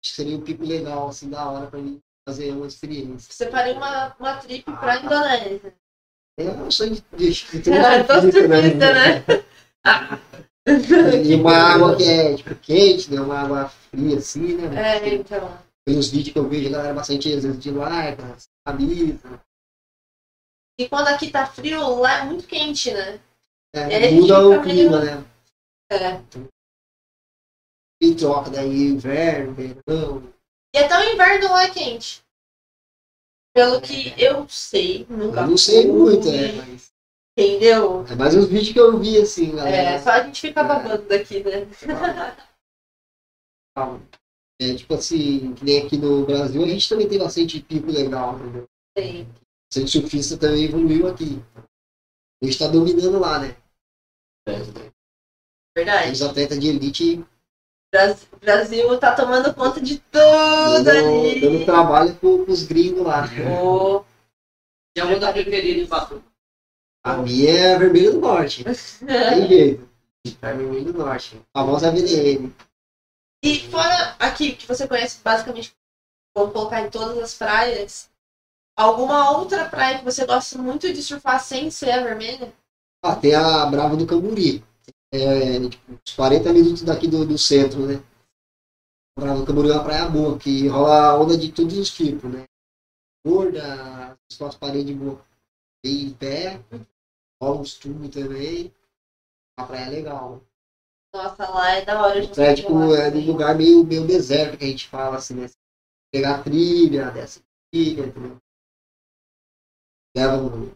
que 0.03 0.09
seria 0.09 0.37
um 0.37 0.43
pico 0.43 0.63
legal, 0.63 1.07
assim, 1.07 1.31
da 1.31 1.49
hora 1.49 1.65
pra 1.65 1.81
mim 1.81 1.99
fazer 2.29 2.51
uma 2.51 2.67
experiência. 2.67 3.33
Separei 3.33 3.73
uma, 3.73 4.15
uma 4.19 4.37
trip 4.37 4.65
pra 4.65 4.99
Indonésia. 4.99 5.75
É 6.37 6.49
um 6.51 6.69
sonho 6.69 6.93
de, 6.93 7.01
de, 7.31 7.59
de 7.59 7.71
É, 7.71 8.03
tô 8.05 8.21
surfista, 8.21 8.93
né? 8.93 9.25
E 11.25 11.33
uma 11.33 11.57
água 11.57 11.97
que 11.97 12.03
é 12.03 12.35
tipo, 12.35 12.53
quente, 12.55 13.11
né? 13.11 13.19
Uma 13.19 13.39
água 13.39 13.69
fria 13.69 14.19
assim, 14.19 14.55
né? 14.55 14.97
É, 14.97 15.15
então. 15.15 15.72
Pelos 15.85 16.09
vídeos 16.09 16.33
que 16.33 16.39
eu 16.39 16.47
vejo, 16.47 16.71
galera 16.71 16.93
bastante 16.93 17.29
vezes 17.29 17.59
de 17.59 17.69
lycra, 17.69 18.37
camisa. 18.65 19.43
E 20.79 20.87
quando 20.87 21.09
aqui 21.09 21.29
tá 21.29 21.45
frio, 21.45 21.99
lá 21.99 22.19
é 22.19 22.25
muito 22.25 22.47
quente, 22.47 22.91
né? 22.91 23.19
É, 23.75 24.09
gente 24.09 24.21
muda 24.21 24.47
o 24.47 24.61
clima, 24.61 25.03
né? 25.03 25.25
É. 25.91 26.21
E 28.01 28.15
troca 28.15 28.49
daí 28.49 28.87
inverno, 28.87 29.53
verão. 29.53 30.33
E 30.75 30.79
até 30.79 30.97
o 30.97 31.13
inverno 31.13 31.49
lá 31.49 31.63
é 31.63 31.69
quente. 31.69 32.23
Pelo 33.53 33.81
que 33.81 34.13
eu 34.17 34.47
sei, 34.49 35.05
nunca 35.09 35.41
Eu 35.41 35.47
não 35.47 35.57
sei 35.57 35.87
muito, 35.87 36.27
é, 36.27 36.51
mas. 36.53 36.91
Entendeu? 37.37 38.05
É 38.07 38.15
mais 38.15 38.35
os 38.35 38.45
vídeos 38.47 38.73
que 38.73 38.79
eu 38.79 38.99
vi, 38.99 39.19
assim, 39.19 39.51
É, 39.53 39.55
galera. 39.55 40.03
só 40.03 40.11
a 40.11 40.23
gente 40.23 40.39
fica 40.39 40.63
babando 40.63 41.07
daqui, 41.07 41.43
né? 41.43 41.65
É, 44.71 44.75
tipo 44.75 44.93
assim, 44.93 45.53
que 45.55 45.65
nem 45.65 45.81
aqui 45.85 45.97
no 45.97 46.25
Brasil, 46.25 46.63
a 46.63 46.67
gente 46.67 46.87
também 46.87 47.07
tem 47.09 47.19
bastante 47.19 47.59
pico 47.61 47.91
legal, 47.91 48.39
entendeu? 48.39 48.65
Tem. 48.95 49.27
Bastante 49.71 49.91
surfista 49.91 50.37
também 50.37 50.65
evoluiu 50.65 51.07
aqui. 51.07 51.41
A 52.41 52.45
gente 52.45 52.59
tá 52.59 52.67
dominando 52.67 53.19
lá, 53.19 53.39
né? 53.39 53.57
Verdade. 55.75 56.11
Os 56.11 56.21
atletas 56.21 56.59
de 56.59 56.67
elite 56.67 57.25
Bras- 57.91 58.27
Brasil 58.39 58.99
tá 58.99 59.15
tomando 59.15 59.53
conta 59.53 59.81
de 59.81 59.97
tudo 59.99 60.83
dando, 60.83 60.89
ali. 60.89 61.41
dando 61.41 61.65
trabalho 61.65 62.15
pro, 62.15 62.45
pros 62.45 62.63
gringos 62.63 63.03
lá. 63.05 63.23
Ô, 63.61 64.03
E 64.95 64.99
a 65.01 65.05
onda 65.05 65.31
preferida 65.33 65.81
em 65.81 65.85
Batu? 65.85 66.23
A 67.05 67.17
minha 67.17 67.49
é 67.51 67.75
a 67.75 67.79
vermelha 67.79 68.11
do 68.11 68.19
norte. 68.21 68.63
Tem 69.03 69.47
jeito. 69.47 69.89
É 70.41 70.47
a 70.47 70.53
vermelha 70.53 70.91
do 70.91 70.93
norte. 70.99 71.39
A 71.53 71.59
famosa 71.61 71.91
VDN. 71.91 72.53
E 73.43 73.59
fora 73.69 74.15
aqui, 74.19 74.55
que 74.55 74.65
você 74.65 74.87
conhece 74.87 75.21
basicamente, 75.21 75.75
vamos 76.33 76.53
colocar 76.53 76.79
em 76.79 76.89
todas 76.89 77.17
as 77.17 77.33
praias, 77.33 78.09
alguma 78.73 79.37
outra 79.37 79.67
praia 79.67 79.99
que 79.99 80.05
você 80.05 80.25
gosta 80.25 80.57
muito 80.57 80.93
de 80.93 81.03
surfar 81.03 81.43
sem 81.43 81.69
ser 81.69 81.91
a 81.91 82.03
vermelha? 82.03 82.53
Ah, 83.03 83.17
tem 83.17 83.35
a 83.35 83.65
Brava 83.65 83.97
do 83.97 84.07
Camburi. 84.07 84.63
É, 85.13 85.59
tipo, 85.67 85.91
uns 85.91 86.15
40 86.15 86.53
minutos 86.53 86.83
daqui 86.83 87.05
do, 87.05 87.25
do 87.25 87.37
centro, 87.37 87.85
né? 87.85 88.01
A 89.17 89.21
Brava 89.21 89.39
do 89.41 89.45
Camburi 89.45 89.71
é 89.71 89.73
uma 89.73 89.83
praia 89.83 90.07
boa, 90.07 90.39
que 90.39 90.69
rola 90.69 91.19
onda 91.19 91.37
de 91.37 91.51
todos 91.51 91.77
os 91.77 91.91
tipos, 91.91 92.31
né? 92.31 92.45
Gorda, 93.27 94.17
as 94.39 94.55
paredes 94.55 94.95
boas. 94.95 95.19
Em 95.83 96.13
pé, 96.13 96.63
rola 97.41 97.59
uns 97.59 97.73
tubos 97.73 98.09
também. 98.09 98.73
Uma 99.59 99.67
praia 99.67 99.89
legal. 99.89 100.41
Nossa, 101.13 101.47
lá 101.47 101.71
é 101.71 101.85
da 101.85 102.01
hora. 102.01 102.25
de 102.25 102.41
É, 102.41 102.55
tipo, 102.55 102.73
lá 102.73 102.97
é 102.97 103.11
num 103.11 103.25
lugar 103.25 103.55
meio, 103.55 103.83
meio 103.83 104.07
deserto 104.07 104.57
que 104.57 104.65
a 104.65 104.67
gente 104.67 104.87
fala 104.87 105.17
assim, 105.17 105.35
né? 105.35 105.49
Pegar 106.11 106.39
a 106.39 106.43
trilha, 106.43 107.11
desce 107.11 107.39
a 107.39 107.43
trilha, 107.71 108.05
entendeu? 108.07 108.37
Leva 110.15 110.37
um 110.37 110.71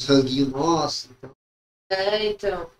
uns 0.00 0.08
ranguinhos 0.08 0.48
nossos. 0.50 1.10
Então, 1.10 1.34
É, 1.90 2.26
então. 2.26 2.70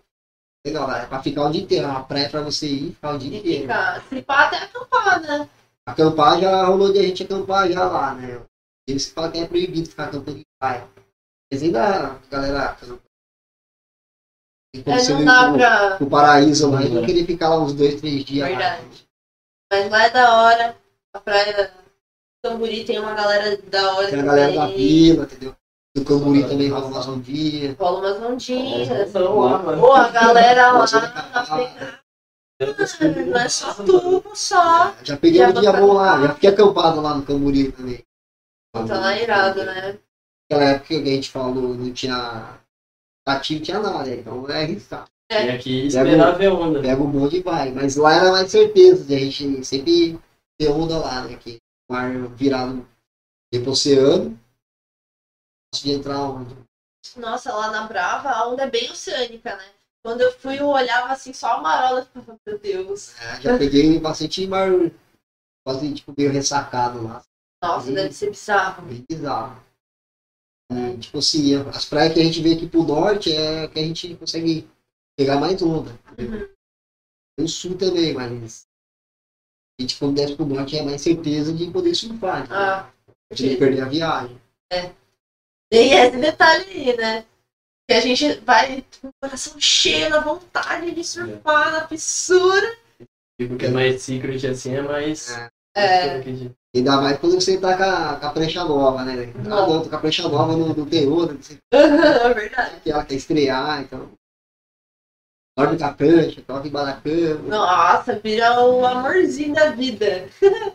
legal, 0.65 0.91
é 0.91 1.05
pra 1.05 1.23
ficar 1.23 1.45
o 1.45 1.51
dia 1.51 1.61
inteiro. 1.61 1.85
É 1.85 1.89
uma 1.89 2.03
praia 2.03 2.29
pra 2.29 2.41
você 2.41 2.67
ir 2.67 2.93
ficar 2.95 3.15
o 3.15 3.19
dia 3.19 3.37
inteiro. 3.37 3.61
ficar. 3.61 4.03
Se 4.09 4.21
pá, 4.21 4.47
até 4.47 4.57
acampar, 4.57 5.21
né? 5.21 5.49
Acampar 5.85 6.39
já 6.41 6.65
rolou 6.65 6.91
de 6.91 6.99
a 6.99 7.03
gente 7.03 7.23
acampar 7.23 7.71
já 7.71 7.89
lá, 7.89 8.15
né? 8.15 8.45
Eles 8.87 9.09
falam 9.09 9.31
que 9.31 9.39
é 9.39 9.47
proibido 9.47 9.89
ficar 9.89 10.05
acampando 10.05 10.37
em 10.39 10.45
praia. 10.59 10.89
Mas 11.51 11.63
ainda 11.63 12.13
a 12.13 12.17
galera 12.29 12.69
acampa. 12.69 13.01
É, 14.75 14.97
você 14.97 15.13
não 15.13 15.21
ir 15.21 15.25
dá 15.25 15.43
pro- 15.49 15.57
pra. 15.57 15.97
pro 15.97 16.07
paraíso 16.07 16.71
lá 16.71 16.81
e 16.83 16.89
não 16.89 17.01
Uhum. 17.01 17.05
querer 17.05 17.25
ficar 17.25 17.49
lá 17.49 17.59
uns 17.59 17.73
dois, 17.73 18.01
três 18.01 18.25
dias 18.25 18.41
lá. 18.41 18.57
Verdade. 18.57 19.07
Mas 19.71 19.89
lá 19.91 20.03
é 20.03 20.09
da 20.09 20.41
hora. 20.41 20.75
A 21.15 21.19
praia 21.19 21.71
Camburi 22.43 22.83
tem 22.83 22.99
uma 22.99 23.13
galera 23.13 23.55
da 23.57 23.93
hora 23.93 24.09
Tem 24.09 24.19
a 24.19 24.23
galera 24.23 24.51
da 24.53 24.65
vila, 24.67 25.23
entendeu? 25.25 25.55
Do 25.95 26.03
Camburi 26.03 26.43
também 26.47 26.69
rola 26.69 26.87
umas 26.87 27.07
ondinhas. 27.07 27.77
Rola 27.77 27.99
umas 27.99 28.21
ondinhas. 28.31 29.13
Não, 29.13 29.39
lá, 29.39 29.59
mano. 29.59 29.79
Pô, 29.81 29.91
a 29.93 30.09
galera 30.09 30.71
lá 30.71 30.85
Eu 32.59 32.75
tô 32.75 32.83
não 33.31 33.39
é 33.39 33.49
só 33.49 33.73
tubo, 33.73 34.35
só. 34.35 34.93
Já 35.03 35.17
peguei 35.17 35.41
Já 35.41 35.49
um 35.49 35.53
dia 35.53 35.71
vou 35.71 35.87
bom 35.87 35.93
lá, 35.93 36.21
já 36.21 36.33
fiquei 36.33 36.49
acampado 36.49 36.99
lá 37.01 37.13
no 37.15 37.23
Camburi 37.23 37.71
também. 37.71 38.03
Tá 38.73 38.99
lá 38.99 39.15
irado, 39.15 39.63
né? 39.63 39.99
Naquela 40.49 40.69
época 40.71 40.87
que 40.87 40.95
a 40.95 41.05
gente 41.05 41.29
falou, 41.29 41.75
não 41.75 41.93
tinha 41.93 42.59
ativo, 43.25 43.63
tinha 43.63 43.79
nada, 43.79 44.09
então 44.09 44.49
é 44.49 44.63
arriscar. 44.63 45.05
E 45.31 45.49
aqui 45.49 45.87
esperar 45.87 46.37
ver 46.37 46.51
onda. 46.51 46.81
Pega 46.81 47.01
o 47.01 47.07
bonde 47.07 47.37
e 47.37 47.41
vai. 47.41 47.71
Mas 47.71 47.95
lá 47.95 48.13
era 48.13 48.31
mais 48.31 48.51
certeza 48.51 49.13
a 49.13 49.17
gente 49.17 49.65
sempre 49.65 50.19
ter 50.59 50.69
onda 50.69 50.97
lá, 50.99 51.23
né? 51.23 51.35
Que 51.37 51.57
o 51.89 51.93
mar 51.93 52.11
virado 52.29 52.87
pro 53.51 53.71
oceano, 53.71 54.39
antes 55.73 55.83
de 55.83 55.91
entrar 55.91 56.21
onda. 56.21 56.55
Nossa, 57.17 57.53
lá 57.53 57.71
na 57.71 57.87
Brava 57.87 58.29
a 58.29 58.47
onda 58.47 58.63
é 58.63 58.69
bem 58.69 58.91
oceânica, 58.91 59.55
né? 59.55 59.65
Quando 60.05 60.21
eu 60.21 60.31
fui, 60.33 60.59
eu 60.59 60.67
olhava 60.67 61.13
assim, 61.13 61.31
só 61.33 61.53
a 61.53 61.61
marola 61.61 62.01
e 62.01 62.05
ficava, 62.05 62.37
meu 62.45 62.59
Deus. 62.59 63.17
É, 63.19 63.41
já 63.41 63.57
peguei 63.57 63.97
bastante 63.99 64.45
mar, 64.45 64.69
quase 65.65 65.93
tipo 65.93 66.13
meio 66.17 66.31
ressacado 66.31 67.03
lá. 67.03 67.21
Nossa, 67.63 67.87
Sim. 67.87 67.93
deve 67.93 68.13
ser 68.13 68.29
bizarro. 68.29 68.85
Bem 68.85 69.03
bizarro. 69.09 69.62
E, 70.71 70.97
tipo 70.97 71.17
assim, 71.17 71.55
as 71.55 71.85
praias 71.85 72.13
que 72.13 72.19
a 72.19 72.23
gente 72.23 72.41
vê 72.41 72.53
aqui 72.53 72.67
pro 72.67 72.83
norte 72.83 73.31
é 73.31 73.67
que 73.67 73.79
a 73.79 73.83
gente 73.83 74.15
consegue 74.15 74.67
pegar 75.17 75.39
mais 75.39 75.61
onda. 75.61 75.91
Uhum. 76.17 76.47
Tem 77.35 77.45
o 77.45 77.47
sul 77.47 77.77
também, 77.77 78.13
mas 78.13 78.67
a 79.79 79.81
gente 79.81 79.97
quando 79.97 80.15
desce 80.15 80.35
pro 80.35 80.45
norte 80.45 80.77
é 80.77 80.83
mais 80.83 81.01
certeza 81.01 81.53
de 81.53 81.71
poder 81.71 81.95
surfar, 81.95 82.47
né? 82.47 82.55
Ah, 82.55 82.89
de 83.33 83.51
não 83.51 83.57
perder 83.57 83.81
a 83.81 83.89
viagem. 83.89 84.41
tem 85.71 85.93
esse 85.93 86.17
detalhe 86.17 86.65
aí, 86.69 86.97
né? 86.97 87.25
Que 87.87 87.95
a 87.95 87.99
gente 87.99 88.35
vai 88.41 88.85
com 89.01 89.07
o 89.09 89.13
coração 89.21 89.59
cheio 89.59 90.09
na 90.09 90.19
vontade 90.19 90.91
de 90.91 91.03
surfar 91.03 91.71
na 91.71 91.87
fissura. 91.87 92.77
Tipo, 93.39 93.57
que 93.57 93.65
é 93.65 93.69
mais 93.69 94.01
secret 94.01 94.45
assim, 94.47 94.75
é 94.75 94.81
mais. 94.81 95.31
É. 95.75 96.21
Ainda 96.75 96.99
mais 96.99 97.19
quando 97.19 97.35
você 97.39 97.59
tá 97.59 97.77
com 97.77 97.83
a, 97.83 98.19
com 98.19 98.25
a 98.25 98.29
prancha 98.31 98.63
nova, 98.65 99.05
né? 99.05 99.31
Ah, 99.37 99.41
Não. 99.67 99.83
tô 99.83 99.89
com 99.89 99.95
a 99.95 99.99
prancha 99.99 100.27
nova 100.27 100.53
no, 100.57 100.73
no 100.73 100.85
terror, 100.89 101.31
não 101.31 101.41
sei 101.41 101.59
É 101.71 102.33
verdade. 102.33 102.81
que 102.81 102.91
ela 102.91 103.05
quer 103.05 103.13
estrear, 103.15 103.81
então. 103.81 104.11
Dorme 105.55 105.77
com 105.77 105.85
a 105.85 105.93
prancha, 105.93 106.41
toca 106.41 106.67
embaixo 106.67 106.95
da 106.95 107.01
cama. 107.01 107.47
Nossa, 107.47 108.19
vira 108.19 108.59
o 108.59 108.83
amorzinho 108.83 109.53
da 109.53 109.69
vida. 109.69 110.27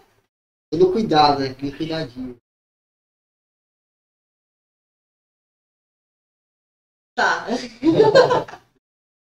Todo 0.71 0.93
cuidado, 0.93 1.41
né? 1.41 1.49
Aquele 1.49 1.77
cuidadinho. 1.77 2.37
Tá. 7.17 7.47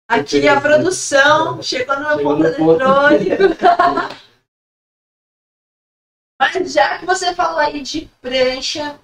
Aqui 0.08 0.46
a 0.48 0.60
produção 0.60 1.60
chegou 1.60 1.98
no 1.98 2.36
meu 2.36 2.54
Chegou 2.54 2.78
Mas 6.40 6.72
já 6.72 6.98
que 6.98 7.06
você 7.06 7.34
falou 7.34 7.58
aí 7.58 7.80
de 7.80 8.08
prancha, 8.20 8.98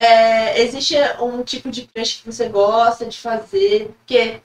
é, 0.00 0.60
existe 0.62 0.94
um 1.20 1.42
tipo 1.42 1.70
de 1.70 1.82
prancha 1.82 2.18
que 2.22 2.30
você 2.32 2.48
gosta 2.48 3.06
de 3.06 3.18
fazer? 3.18 3.88
Porque, 3.98 4.40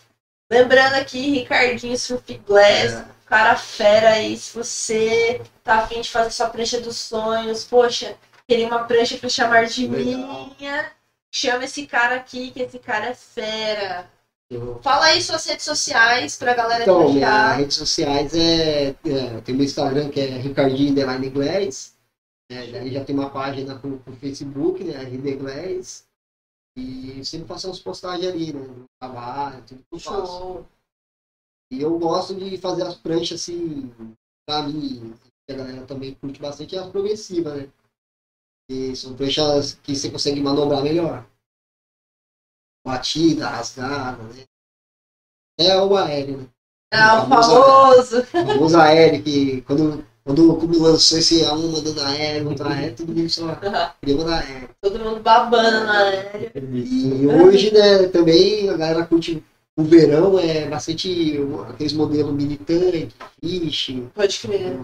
lembrando 0.51 0.95
aqui, 0.95 1.30
Ricardinho 1.32 1.97
Surf 1.97 2.34
Glass, 2.47 2.93
É. 2.93 3.06
cara 3.25 3.56
fera 3.56 4.10
aí, 4.12 4.36
se 4.38 4.54
você 4.56 5.41
tá 5.63 5.80
afim 5.80 6.01
de 6.01 6.10
fazer 6.10 6.32
sua 6.32 6.49
prancha 6.49 6.80
dos 6.82 6.97
sonhos, 6.97 7.63
poxa, 7.63 8.15
queria 8.47 8.67
uma 8.67 8.84
prancha 8.86 9.17
pra 9.17 9.30
chamar 9.30 9.65
de 9.67 9.88
Legal. 9.88 10.49
minha, 10.60 10.91
chama 11.34 11.63
esse 11.65 11.86
cara 11.86 12.15
aqui, 12.15 12.51
que 12.51 12.62
esse 12.63 12.80
cara 12.80 13.08
é 13.08 13.13
fera. 13.13 14.10
Eu- 14.49 14.82
Fala 14.84 15.06
aí 15.06 15.21
suas 15.21 15.45
redes 15.45 15.63
sociais 15.63 16.36
pra 16.38 16.54
galera 16.54 16.82
Então, 16.82 17.13
minhas 17.13 17.56
redes 17.58 17.77
sociais 17.77 18.34
é, 18.36 18.89
é. 19.06 19.41
Tem 19.45 19.56
meu 19.56 19.63
Instagram 19.63 20.10
que 20.10 20.19
é 20.19 20.25
Ricardinho 20.25 20.89
Underline 20.91 21.30
Inglês. 22.51 22.69
É, 22.69 22.71
daí 22.71 22.91
já 22.91 23.03
tem 23.03 23.15
uma 23.15 23.29
página 23.29 23.77
pro, 23.79 23.99
pro 23.99 24.15
Facebook, 24.15 24.83
né? 24.83 24.97
RD 25.03 25.33
Inglês. 25.35 26.07
E 26.77 27.23
sempre 27.25 27.47
faço 27.47 27.67
umas 27.67 27.79
postagens 27.79 28.27
ali, 28.27 28.53
né? 28.53 28.59
No 28.59 28.85
trabalho, 28.99 29.63
tudo 29.65 29.83
que 29.83 29.95
eu 29.95 29.99
faço. 29.99 30.65
E 31.71 31.81
eu 31.81 31.97
gosto 31.97 32.35
de 32.35 32.57
fazer 32.57 32.83
as 32.83 32.95
pranchas 32.95 33.41
assim, 33.41 33.93
pra 34.45 34.63
mim, 34.63 35.17
que 35.47 35.53
a 35.53 35.57
galera 35.57 35.85
também 35.85 36.15
curte 36.15 36.41
bastante, 36.41 36.75
é 36.75 36.79
as 36.79 36.89
progressivas, 36.89 37.61
né? 37.61 37.71
E 38.69 38.95
são 38.95 39.15
pranchas 39.15 39.73
que 39.75 39.95
você 39.95 40.11
consegue 40.11 40.41
manobrar 40.41 40.83
melhor. 40.83 41.25
Batida, 42.85 43.47
rasgada, 43.47 44.23
né? 44.23 44.45
É 45.59 45.77
o 45.77 45.95
aéreo, 45.95 46.39
né? 46.39 46.49
Ah, 46.93 47.23
o 47.23 47.29
Famoso 47.29 47.51
famoso. 47.51 48.19
O 48.19 48.23
famoso 48.25 48.79
aéreo 48.79 49.23
que 49.23 49.61
quando, 49.61 50.05
quando 50.23 50.51
o 50.51 50.57
clube 50.57 50.77
lançou 50.77 51.17
esse 51.17 51.41
A1 51.41 51.71
mandando 51.71 52.01
aéreo, 52.01 52.49
outro 52.49 52.67
aéreo, 52.67 52.95
todo 52.95 53.13
mundo 53.13 53.29
só 53.29 53.55
queria 53.99 54.17
mandar 54.17 54.39
aéreo. 54.39 54.69
Todo 54.81 54.99
mundo 54.99 55.19
babando 55.21 55.86
na 55.86 55.97
aérea. 55.99 56.51
E 56.55 57.27
hoje, 57.27 57.73
né, 57.73 58.07
também 58.07 58.69
a 58.69 58.77
galera 58.77 59.05
curte 59.05 59.43
o 59.77 59.84
verão, 59.84 60.38
é 60.38 60.67
bastante 60.67 61.39
aqueles 61.69 61.93
modelos 61.93 62.34
mini 62.34 62.57
tanque, 62.57 63.10
fish, 63.43 63.95
Pode 64.13 64.39
crer. 64.39 64.77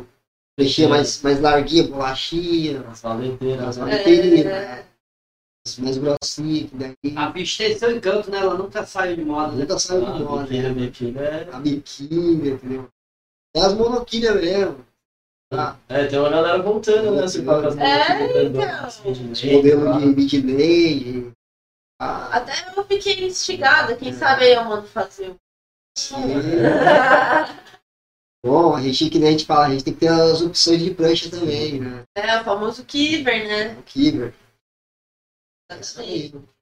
Pranchinha 0.57 0.89
mais, 0.89 1.21
mais 1.21 1.39
larguinha, 1.39 1.83
bolachinha, 1.83 2.83
As 2.89 3.01
valeteiras. 3.01 3.67
as 3.67 3.77
né? 3.77 3.83
valeteiras, 3.85 4.45
É. 4.51 4.85
as 5.67 5.77
mais 5.77 5.97
grossinhas, 5.99 6.69
que 6.71 6.75
daí 6.77 6.95
A 7.15 7.29
bicha 7.29 7.63
tem 7.63 7.77
seu 7.77 7.95
encanto, 7.95 8.31
né? 8.31 8.39
Ela 8.39 8.55
nunca 8.55 8.83
saiu 8.83 9.17
de 9.17 9.23
moda, 9.23 9.51
né? 9.51 9.59
nunca 9.61 9.77
saiu 9.77 10.01
de 10.01 10.07
Ah, 10.07 10.19
moda. 10.19 10.43
biquíni, 10.45 10.61
né? 10.63 10.73
biquíni 10.73 11.17
é... 11.19 11.49
A 11.53 11.59
biquíni, 11.59 12.49
entendeu? 12.49 12.87
É 13.55 13.59
as 13.59 13.73
monoquilhas 13.75 14.35
mesmo. 14.35 14.86
Tá? 15.49 15.79
É, 15.87 16.05
tem 16.07 16.19
uma 16.19 16.29
galera 16.29 16.61
voltando, 16.61 17.11
né? 17.15 17.21
É, 17.21 18.43
então. 18.43 18.85
assim, 18.85 19.13
de 19.13 19.31
Os 19.31 19.41
leite, 19.41 19.55
modelos 19.55 19.85
tá? 19.85 19.99
de 19.99 20.05
mid-lane. 20.07 21.31
Ah, 22.01 22.37
Até 22.37 22.51
eu 22.75 22.83
fiquei 22.85 23.25
instigada. 23.25 23.95
Quem 23.95 24.13
sabe 24.13 24.43
aí 24.43 24.53
eu 24.53 24.65
mando 24.65 24.87
fazer. 24.87 25.35
Bom, 28.45 28.75
a 28.75 28.81
gente, 28.81 29.09
que 29.09 29.19
nem 29.19 29.29
a 29.29 29.31
gente 29.31 29.45
fala, 29.45 29.65
a 29.67 29.69
gente 29.71 29.83
tem 29.83 29.93
que 29.93 29.99
ter 30.01 30.07
as 30.09 30.41
opções 30.41 30.81
de 30.81 30.93
prancha 30.93 31.29
também, 31.29 31.79
né? 31.81 32.03
É, 32.15 32.39
o 32.39 32.43
famoso 32.43 32.85
Kiver, 32.85 33.47
né? 33.47 33.77
O 33.79 33.83
Kiver. 33.83 34.33
É. 35.71 35.75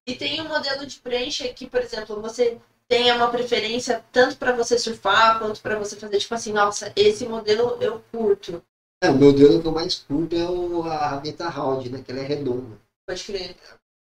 E 0.07 0.15
tem 0.15 0.41
um 0.41 0.47
modelo 0.47 0.85
de 0.85 0.99
prancha 0.99 1.47
que, 1.53 1.67
por 1.67 1.81
exemplo, 1.81 2.21
você 2.21 2.59
tenha 2.87 3.15
uma 3.15 3.29
preferência 3.29 4.03
tanto 4.11 4.37
para 4.37 4.51
você 4.51 4.77
surfar 4.77 5.39
quanto 5.39 5.61
para 5.61 5.77
você 5.77 5.95
fazer 5.95 6.17
tipo 6.19 6.33
assim, 6.33 6.53
nossa, 6.53 6.93
esse 6.95 7.27
modelo 7.27 7.77
eu 7.81 8.03
curto. 8.11 8.63
É, 9.03 9.09
o 9.09 9.17
meu 9.17 9.33
dedo 9.33 9.61
que 9.61 9.67
eu 9.67 9.71
mais 9.71 9.99
curto 9.99 10.35
é 10.35 10.49
o, 10.49 10.83
a 10.83 11.07
rabeta 11.09 11.49
round, 11.49 11.89
né? 11.89 12.01
Que 12.01 12.11
ela 12.11 12.21
é 12.21 12.25
redonda. 12.25 12.79
Pode 13.07 13.23
crer. 13.23 13.55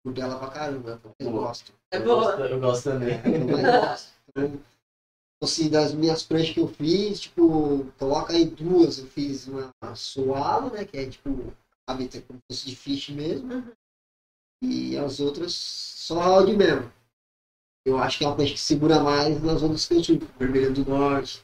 Curto 0.04 0.20
ela 0.20 0.38
pra 0.38 0.50
caramba, 0.50 1.00
eu 1.18 1.30
gosto. 1.32 1.72
É 1.92 1.98
Eu 1.98 2.04
boa. 2.04 2.36
gosto- 2.36 2.40
Eu 2.52 2.60
gosto 2.60 2.84
também. 2.84 3.14
É, 3.14 3.22
eu 3.42 3.46
mais 3.46 3.62
gosto. 3.90 4.10
Então, 4.36 4.60
assim, 5.42 5.70
das 5.70 5.92
minhas 5.94 6.22
pranchas 6.22 6.54
que 6.54 6.60
eu 6.60 6.68
fiz, 6.68 7.20
tipo, 7.20 7.84
coloca 7.98 8.32
aí 8.32 8.44
duas, 8.46 8.98
eu 8.98 9.06
fiz 9.06 9.46
uma 9.48 9.72
sualo, 9.94 10.70
né? 10.72 10.84
Que 10.84 10.98
é 10.98 11.08
tipo, 11.10 11.52
rabeta 11.88 12.20
como 12.22 12.38
se 12.50 12.56
fosse 12.56 12.66
de 12.70 12.76
fish 12.76 13.08
mesmo. 13.10 13.52
Uhum. 13.54 13.72
E 14.62 14.96
as 14.98 15.20
outras 15.20 15.54
só 15.54 16.18
round 16.20 16.56
mesmo. 16.56 16.90
Eu 17.86 17.96
acho 17.98 18.18
que 18.18 18.24
é 18.24 18.26
uma 18.26 18.36
prancha 18.36 18.52
que 18.52 18.60
segura 18.60 19.00
mais 19.02 19.42
nas 19.42 19.62
ondas 19.62 19.86
que 19.86 19.94
eu 19.94 20.04
subo. 20.04 20.26
Vermelha 20.38 20.70
do 20.70 20.84
Norte, 20.84 21.42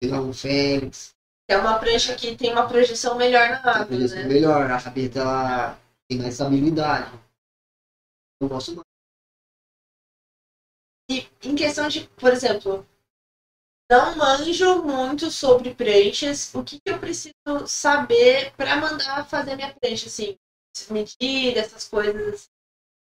pegar 0.00 0.20
um 0.20 0.32
Félix. 0.32 1.14
É 1.48 1.56
uma 1.56 1.78
prancha 1.78 2.14
que 2.16 2.36
tem 2.36 2.52
uma 2.52 2.66
projeção 2.68 3.16
melhor 3.16 3.48
na 3.50 3.56
A 3.58 3.70
água, 3.70 3.86
projeção 3.86 4.18
né? 4.18 4.24
melhor, 4.28 4.70
a 4.70 4.76
rabeta 4.76 5.20
ela 5.20 5.78
tem 6.08 6.18
mais 6.18 6.32
estabilidade. 6.34 7.10
Eu 8.40 8.48
gosto 8.48 8.74
mais. 8.74 8.86
E 11.10 11.26
em 11.42 11.56
questão 11.56 11.88
de, 11.88 12.08
por 12.10 12.32
exemplo, 12.32 12.86
não 13.90 14.16
manjo 14.16 14.82
muito 14.82 15.30
sobre 15.30 15.74
pranchas, 15.74 16.52
o 16.54 16.62
que, 16.64 16.80
que 16.80 16.90
eu 16.90 16.98
preciso 16.98 17.34
saber 17.66 18.52
para 18.56 18.76
mandar 18.76 19.28
fazer 19.28 19.54
minha 19.56 19.74
prancha, 19.74 20.06
assim, 20.06 20.36
medida, 20.90 21.60
essas 21.60 21.88
coisas 21.88 22.34
assim. 22.34 22.48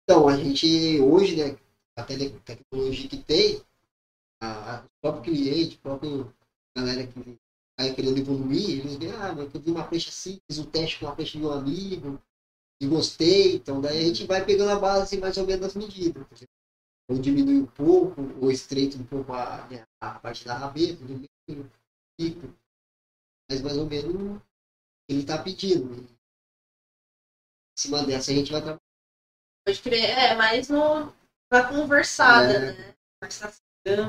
Então, 0.04 0.28
a 0.28 0.36
gente 0.36 1.00
hoje, 1.02 1.36
né, 1.38 1.58
a 1.98 2.04
tecnologia 2.04 3.10
que 3.10 3.18
tem, 3.18 3.62
a, 4.42 4.78
a- 4.78 4.84
o 4.84 4.90
próprio 5.02 5.24
cliente, 5.34 5.78
o 5.78 5.82
próprio 5.82 6.34
galera 6.78 7.08
que 7.08 7.38
está 7.80 7.96
querendo 7.96 8.18
evoluir, 8.18 8.80
eles 8.80 8.96
veem, 8.96 9.12
ah, 9.14 9.34
mas 9.34 9.54
eu 9.54 9.62
vi 9.62 9.72
uma 9.72 9.84
prancha 9.88 10.10
assim, 10.10 10.40
fiz 10.50 10.60
um 10.60 10.66
teste 10.66 11.00
com 11.00 11.06
uma 11.06 11.16
prancha 11.16 11.38
de 11.38 11.46
um 11.46 11.52
amigo 11.52 12.22
e 12.82 12.88
gostei, 12.88 13.56
então 13.56 13.80
daí 13.82 14.00
a 14.00 14.08
gente 14.08 14.26
vai 14.26 14.46
pegando 14.46 14.72
a 14.72 14.80
base 14.80 15.18
mais 15.18 15.38
ou 15.38 15.46
menos 15.46 15.62
das 15.62 15.76
medidas. 15.76 16.26
Ou 17.10 17.18
diminui 17.18 17.62
um 17.62 17.66
pouco, 17.66 18.22
ou 18.42 18.52
estreita 18.52 18.98
um 18.98 19.04
pouco 19.06 19.34
a, 19.34 19.68
né, 19.68 19.86
a 20.00 20.20
parte 20.20 20.46
da 20.46 20.56
rabeta, 20.58 21.04
do 21.06 21.16
meio, 21.48 21.72
pico. 22.18 22.54
Mas 23.50 23.62
mais 23.62 23.78
ou 23.78 23.88
menos 23.88 24.40
ele 25.10 25.22
está 25.22 25.42
pedindo. 25.42 25.92
Em 26.04 26.08
cima 27.76 28.04
dessa 28.04 28.32
a 28.32 28.36
gente 28.36 28.52
vai 28.52 28.62
trabalhar. 28.62 28.82
Pode 29.66 29.82
crer, 29.82 30.10
é, 30.10 30.36
mais 30.36 30.70
no, 30.70 31.12
na 31.52 31.68
conversada, 31.68 32.54
É. 32.54 32.72
né? 32.74 32.96
Conversação. 33.20 33.60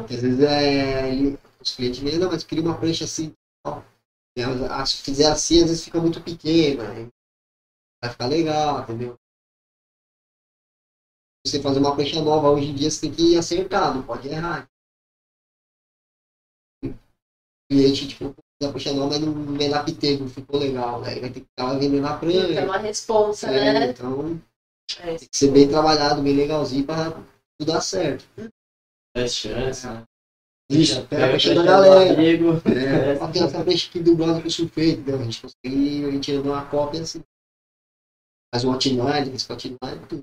Às 0.05 0.21
vezes 0.21 0.41
é, 0.41 1.09
ele- 1.11 1.39
os 1.61 1.75
clientes 1.75 2.01
veem, 2.01 2.19
não, 2.19 2.31
mas 2.31 2.45
queria 2.45 2.63
uma 2.65 2.79
prancha 2.79 3.05
assim. 3.05 3.35
E, 4.37 4.42
ah, 4.42 4.87
Se 4.87 4.96
fizer 4.99 5.31
assim, 5.31 5.62
às 5.62 5.68
vezes 5.68 5.85
fica 5.85 6.01
muito 6.01 6.23
pequena. 6.23 6.85
Vai 8.03 8.11
ficar 8.11 8.27
legal, 8.27 8.83
entendeu? 8.83 9.18
Você 11.46 11.61
fazer 11.61 11.79
uma 11.81 11.94
prancha 11.94 12.20
nova 12.23 12.51
hoje 12.51 12.66
em 12.70 12.75
dia, 12.75 12.90
você 12.90 13.01
tem 13.03 13.12
que 13.14 13.37
acertar, 13.37 13.94
não 13.94 14.03
pode 14.03 14.29
errar. 14.29 14.68
O 16.85 16.94
cliente, 17.70 18.09
tipo, 18.09 18.35
a 18.62 18.68
prancha 18.68 18.92
nova, 18.92 19.09
mas 19.11 19.20
não 19.20 19.33
me 19.35 19.66
adaptei, 19.66 20.18
não 20.18 20.29
ficou 20.29 20.59
legal. 20.59 21.03
Aí 21.05 21.20
vai 21.20 21.31
ter 21.31 21.40
que 21.40 21.46
ficar 21.46 21.79
vendendo 21.79 22.07
a 22.07 22.14
É 22.14 22.18
prancha. 22.18 22.64
uma 22.64 22.79
responsa, 22.79 23.49
É, 23.49 23.73
né? 23.73 23.90
então, 23.90 24.42
É. 25.01 25.16
tem 25.16 25.29
que 25.29 25.37
ser 25.37 25.51
bem 25.53 25.68
trabalhado, 25.68 26.23
bem 26.23 26.35
legalzinho 26.37 26.85
para 26.85 27.11
tudo 27.11 27.73
dar 27.73 27.81
certo. 27.81 28.25
Dez 29.14 29.35
chances, 29.35 29.85
né? 29.85 30.05
Isso, 30.71 31.05
pega 31.09 31.25
a 31.25 31.29
prancha 31.31 31.55
da 31.55 31.63
galera. 31.65 32.13
amigo. 32.13 32.63
É, 32.69 33.17
só 33.17 33.29
tem 33.29 33.43
essa 33.43 33.65
peixe 33.65 33.89
aqui 33.89 34.01
do 34.01 34.15
brother 34.15 34.41
que 34.41 34.47
eu 34.47 34.53
surfei, 34.53 34.93
entendeu? 34.93 35.21
A 35.21 35.25
gente 35.25 35.43
consegue, 35.43 36.05
a 36.05 36.11
gente 36.13 36.33
anda 36.33 36.49
uma 36.49 36.67
cópia 36.67 37.03
assim. 37.03 37.21
Faz 38.55 38.65
um 38.65 38.73
outline, 38.73 39.35
esse 39.35 39.51
outline, 39.51 40.07
tudo. 40.09 40.23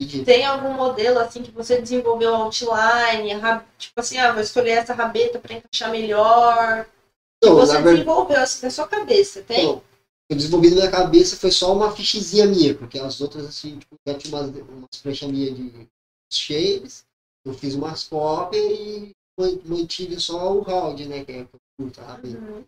E, 0.00 0.24
Tem 0.24 0.46
algum 0.46 0.74
modelo 0.74 1.18
assim 1.18 1.42
que 1.42 1.50
você 1.50 1.82
desenvolveu 1.82 2.34
outline, 2.34 3.30
tipo 3.76 4.00
assim, 4.00 4.16
ah, 4.18 4.32
vou 4.32 4.40
escolher 4.40 4.70
essa 4.70 4.94
rabeta 4.94 5.38
para 5.40 5.56
encaixar 5.56 5.90
melhor. 5.90 6.84
Que 6.84 7.48
Então, 7.48 7.56
você 7.56 7.72
verdade, 7.74 7.96
desenvolveu 7.96 8.40
assim 8.40 8.64
na 8.64 8.70
sua 8.70 8.88
cabeça, 8.88 9.42
tem? 9.42 9.64
então, 9.64 9.82
eu 10.30 10.36
desenvolvi 10.36 10.70
na 10.70 10.76
minha 10.76 10.90
cabeça 10.90 11.36
foi 11.36 11.50
só 11.50 11.74
uma 11.74 11.94
fichezinha 11.94 12.46
minha, 12.46 12.74
porque 12.74 12.98
as 12.98 13.20
outras, 13.20 13.46
assim, 13.46 13.78
tipo, 13.78 13.96
já 14.06 14.16
tinha 14.16 14.34
umas, 14.36 14.50
umas 14.50 15.02
pranchas 15.02 15.30
minhas 15.30 15.56
de 15.56 15.88
shapes, 16.32 17.04
eu 17.44 17.54
fiz 17.54 17.74
umas 17.74 18.08
cópias 18.08 18.62
e 18.64 19.14
man- 19.38 19.60
mantive 19.64 20.20
só 20.20 20.56
o 20.56 20.60
round, 20.60 21.06
né, 21.06 21.24
que 21.24 21.32
é 21.32 21.44
que 21.44 21.54
eu 21.54 21.60
curto, 21.78 22.00
a 22.00 22.04
rabeta. 22.04 22.38
Uhum. 22.38 22.64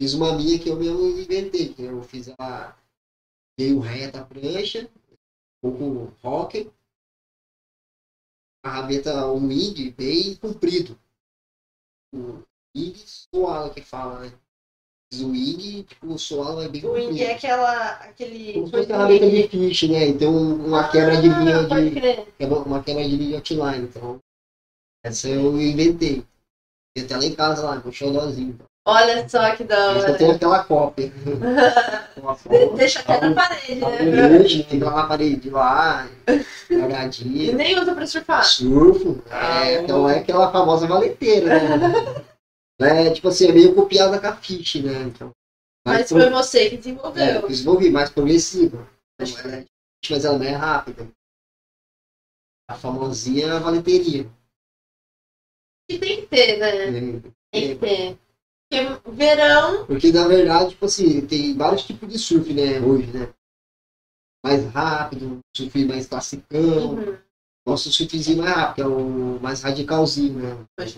Fiz 0.00 0.14
uma 0.14 0.36
minha 0.36 0.58
que 0.58 0.68
eu 0.68 0.76
mesmo 0.76 1.06
inventei, 1.06 1.72
que 1.72 1.82
eu 1.82 2.02
fiz 2.02 2.28
a 2.38 2.76
meio 3.58 3.78
reta 3.78 4.24
prancha, 4.24 4.90
um 5.62 5.70
pouco 5.70 6.16
rocker, 6.22 6.70
a 8.62 8.70
rabeta, 8.70 9.30
um 9.30 9.48
wing 9.48 9.90
bem 9.90 10.36
comprido. 10.36 10.98
O 12.12 12.42
wing 12.76 12.94
suado 12.96 13.72
que 13.72 13.82
fala, 13.82 14.20
né? 14.20 14.38
Wing, 15.22 15.82
tipo, 15.88 16.06
o 16.12 16.18
suado 16.18 16.62
é 16.62 16.68
bem 16.68 16.80
comprido. 16.80 17.18
é 17.22 17.32
aquela. 17.32 17.90
aquele. 17.90 18.52
Como 18.54 18.66
se 18.66 18.72
fosse 18.72 18.92
a 18.92 18.96
rabeta 18.98 19.30
de 19.30 19.48
fish, 19.48 19.82
né? 19.90 20.06
Então 20.08 20.32
uma 20.34 20.88
quebra 20.88 21.16
de 21.16 21.28
linha 21.28 21.58
Ah, 21.60 21.80
de. 21.80 21.90
crer. 21.90 22.26
quebra- 22.38 22.58
Uma 22.58 22.82
quebra 22.82 23.04
de 23.04 23.16
linha 23.16 23.28
de 23.28 23.34
outline. 23.58 23.84
Então, 23.84 24.18
essa 25.04 25.28
eu 25.28 25.60
inventei. 25.60 26.24
Tem 26.96 27.04
até 27.04 27.16
lá 27.16 27.24
em 27.24 27.34
casa 27.34 27.66
lá, 27.66 27.80
com 27.80 27.88
o 27.88 27.92
xodózinho. 27.92 28.56
Olha 28.86 29.26
só 29.28 29.50
que 29.56 29.64
da 29.64 29.90
hora. 29.92 30.14
tem 30.14 30.30
aquela 30.30 30.62
cópia. 30.62 31.10
De- 32.48 32.76
Deixa 32.76 33.00
até 33.00 33.20
na 33.20 33.34
parede, 33.34 33.74
né? 33.80 34.44
Fica 34.48 34.84
lá 34.86 34.96
na 34.96 35.06
parede 35.06 35.50
lá, 35.50 36.06
E 36.70 36.76
olhadinha, 36.76 37.52
nem 37.54 37.78
usa 37.78 37.94
pra 37.94 38.06
surfar. 38.06 38.44
surfo. 38.44 39.22
É, 39.30 39.80
então 39.82 40.08
é 40.08 40.18
aquela 40.18 40.50
famosa 40.50 40.86
valeteira, 40.86 41.46
né? 41.48 42.24
É 42.80 43.12
tipo 43.12 43.28
assim, 43.28 43.48
é 43.48 43.52
meio 43.52 43.74
copiada 43.74 44.20
com 44.20 44.26
a 44.26 44.36
fish, 44.36 44.76
né? 44.82 45.02
Então, 45.04 45.30
Mas 45.86 46.08
pro- 46.08 46.20
foi 46.20 46.30
você 46.30 46.68
que 46.68 46.74
é, 46.74 46.78
desenvolveu. 46.78 47.24
eu 47.42 47.48
desenvolvi 47.48 47.90
mais 47.90 48.10
progressiva. 48.10 48.88
Então, 49.20 49.38
ela 49.40 49.56
é- 49.56 49.66
mas 50.10 50.24
ela 50.24 50.38
não 50.38 50.44
é 50.46 50.50
rápida. 50.50 51.08
A 52.68 52.74
famosinha 52.74 53.60
valeteria. 53.60 54.28
E 55.88 55.98
tem 55.98 56.20
que 56.22 56.26
ter, 56.26 56.58
né? 56.58 56.90
né? 56.90 57.20
Tem 57.52 57.68
que 57.68 57.74
ter. 57.76 58.18
Porque 58.70 59.10
verão. 59.12 59.86
Porque 59.86 60.10
na 60.12 60.26
verdade, 60.26 60.70
tipo 60.70 60.86
assim, 60.86 61.26
tem 61.26 61.56
vários 61.56 61.84
tipos 61.84 62.08
de 62.08 62.18
surf, 62.18 62.52
né, 62.52 62.80
hoje, 62.80 63.06
né? 63.12 63.32
Mais 64.44 64.64
rápido, 64.72 65.40
surf 65.56 65.84
mais 65.84 66.06
classicão. 66.06 66.94
Uhum. 66.94 67.18
Nosso 67.66 67.90
surfzinho 67.92 68.38
mais 68.42 68.54
rápido, 68.54 68.74
que 68.74 68.82
é 68.82 68.86
o 68.86 69.40
mais 69.40 69.62
radicalzinho, 69.62 70.38
né? 70.38 70.66
Pois 70.76 70.96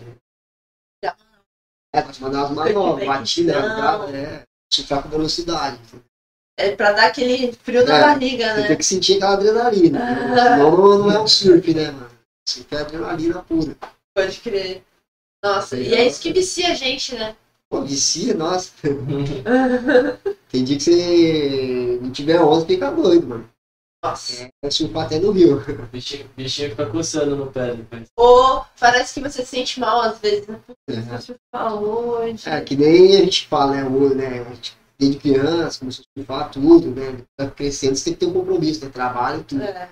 É, 1.96 2.02
pode 2.02 2.20
mandar 2.22 2.44
umas 2.44 2.50
manobras, 2.50 3.06
Surf 3.06 3.06
batida, 3.06 3.52
breakdown. 3.60 4.08
é, 4.14 4.42
surfar 4.70 5.02
com 5.02 5.08
velocidade. 5.08 5.78
É 6.58 6.74
pra 6.76 6.92
dar 6.92 7.06
aquele 7.06 7.52
frio 7.52 7.84
na 7.86 7.96
É, 7.96 8.00
barriga, 8.00 8.54
Você 8.54 8.60
né? 8.60 8.66
tem 8.68 8.76
que 8.76 8.84
sentir 8.84 9.16
aquela 9.16 9.32
adrenalina. 9.34 9.98
Ah. 10.02 10.56
Senão 10.56 10.98
não, 10.98 11.10
é 11.10 11.20
um 11.20 11.26
surf, 11.26 11.74
né, 11.74 11.90
mano? 11.90 12.10
Surf 12.48 12.74
é 12.74 12.78
adrenalina 12.80 13.42
pura. 13.42 13.76
Pode 14.14 14.40
crer. 14.40 14.82
Nossa, 15.44 15.76
e 15.76 15.94
é 15.94 16.06
isso 16.06 16.20
que 16.20 16.32
vicia 16.32 16.70
a 16.70 16.74
gente, 16.74 17.14
né? 17.14 17.34
Pô, 17.70 17.82
vicia, 17.82 18.34
nossa. 18.34 18.70
Tem 20.50 20.64
dia 20.64 20.76
que 20.76 20.82
você 20.82 21.98
não 22.00 22.10
tiver 22.10 22.40
onda, 22.40 22.64
fica 22.66 22.90
doido, 22.90 23.26
mano. 23.26 23.48
Nossa. 24.04 24.50
É 24.62 24.70
surfar 24.70 25.06
até 25.06 25.18
no 25.18 25.32
rio. 25.32 25.58
O 25.82 25.86
bichinho, 25.86 26.28
bichinho 26.36 26.70
fica 26.70 26.86
coçando 26.86 27.36
no 27.36 27.50
pé 27.50 27.74
depois. 27.74 28.06
Ou 28.16 28.64
parece 28.78 29.14
que 29.14 29.20
você 29.28 29.44
se 29.44 29.50
sente 29.50 29.80
mal 29.80 30.00
às 30.00 30.18
vezes, 30.18 30.46
né? 30.46 30.60
Você 30.88 31.34
falou. 31.52 32.22
É, 32.22 32.60
que 32.60 32.76
nem 32.76 33.16
a 33.16 33.24
gente 33.24 33.46
fala, 33.48 33.72
né? 33.76 33.84
O, 33.84 34.14
né 34.14 34.40
a 34.40 34.54
gente, 34.54 34.76
desde 34.98 35.18
criança, 35.18 35.80
começou 35.80 36.04
a 36.04 36.20
surfar 36.20 36.50
tudo, 36.50 36.90
né? 36.90 37.22
Tá 37.36 37.50
crescendo, 37.50 37.96
você 37.96 38.04
tem 38.04 38.14
que 38.14 38.20
ter 38.20 38.26
um 38.26 38.32
compromisso, 38.32 38.84
né? 38.84 38.90
Trabalho 38.90 39.40
e 39.40 39.44
tudo. 39.44 39.62
É, 39.62 39.90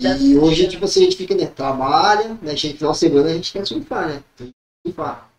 E 0.00 0.36
hoje, 0.38 0.68
tipo 0.68 0.84
assim, 0.84 1.00
a 1.00 1.04
gente 1.04 1.16
fica, 1.16 1.34
né? 1.34 1.46
Trabalha, 1.46 2.38
né? 2.40 2.56
Chega 2.56 2.72
no 2.74 2.78
final 2.78 2.92
de 2.92 2.98
semana, 2.98 3.28
a 3.30 3.34
gente 3.34 3.52
quer 3.52 3.66
surfar, 3.66 4.08
né? 4.08 4.24
Tem 4.36 4.48
que 4.48 4.88
surfar. 4.88 5.30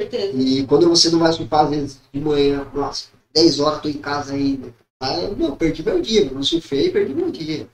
certeza. 0.00 0.36
E 0.36 0.66
quando 0.66 0.88
você 0.88 1.10
não 1.10 1.18
vai 1.18 1.32
surfar, 1.32 1.64
às 1.64 1.70
vezes, 1.70 2.00
de 2.12 2.20
manhã, 2.20 2.66
nossa, 2.74 3.08
10 3.34 3.60
horas 3.60 3.82
tô 3.82 3.88
em 3.88 4.00
casa 4.00 4.34
ainda. 4.34 4.72
Aí, 5.02 5.34
não, 5.36 5.56
perdi 5.56 5.82
meu 5.82 6.00
dia, 6.00 6.30
não 6.30 6.42
surfei, 6.42 6.90
perdi 6.90 7.14
meu 7.14 7.30
dia. 7.30 7.68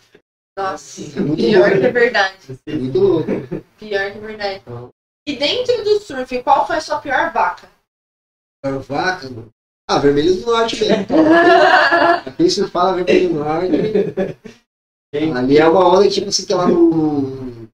Nossa, 0.58 1.18
É 1.18 1.20
muito 1.20 1.36
pior 1.42 1.60
louco. 1.68 1.80
que 1.80 1.86
é 1.86 1.92
verdade. 1.92 2.36
É 2.66 2.74
muito 2.74 2.98
louco. 2.98 3.30
Pior 3.78 4.12
que 4.12 4.18
é 4.18 4.20
verdade. 4.20 4.62
Então, 4.66 4.90
E 5.26 5.36
dentro 5.36 5.84
do 5.84 6.00
surf, 6.00 6.42
qual 6.42 6.66
foi 6.66 6.76
a 6.76 6.80
sua 6.80 6.98
pior 7.00 7.32
vaca? 7.32 7.68
a 8.64 8.70
vaca, 8.72 9.28
mano. 9.30 9.48
Ah, 9.88 9.98
vermelho 9.98 10.34
do 10.36 10.46
norte 10.46 10.76
mesmo. 10.84 11.06
Quem 12.36 12.48
se 12.50 12.66
fala 12.68 12.94
vermelho 13.02 13.28
do 13.30 13.34
norte. 13.40 13.68
Ali 15.34 15.58
é 15.58 15.66
uma 15.68 15.88
onda 15.98 16.08
tipo 16.08 16.28
assim 16.28 16.46
que 16.46 16.52
ela 16.52 16.68
não 16.68 17.68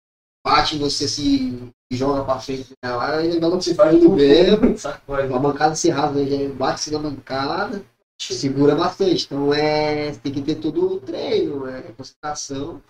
bate 0.45 0.77
você 0.77 1.07
se 1.07 1.57
joga 1.91 2.23
pra 2.23 2.39
frente. 2.39 2.73
Né? 2.83 2.91
Lá 2.95 3.23
ela 3.23 3.39
não 3.49 3.61
se 3.61 3.73
faz 3.73 3.99
do 3.99 4.09
mesmo. 4.11 4.77
Sacode. 4.77 5.33
A 5.33 5.39
bancada 5.39 5.73
se 5.75 5.89
rasga, 5.89 6.23
já 6.25 6.49
bate 6.53 6.91
na 6.91 6.99
bancada, 6.99 7.83
segura 8.31 8.75
bastante. 8.75 9.25
Então 9.25 9.53
é. 9.53 10.13
Você 10.13 10.19
tem 10.19 10.31
que 10.33 10.41
ter 10.43 10.55
todo 10.61 10.93
o 10.95 10.99
treino, 11.01 11.67
é 11.67 11.91
concentração. 11.93 12.81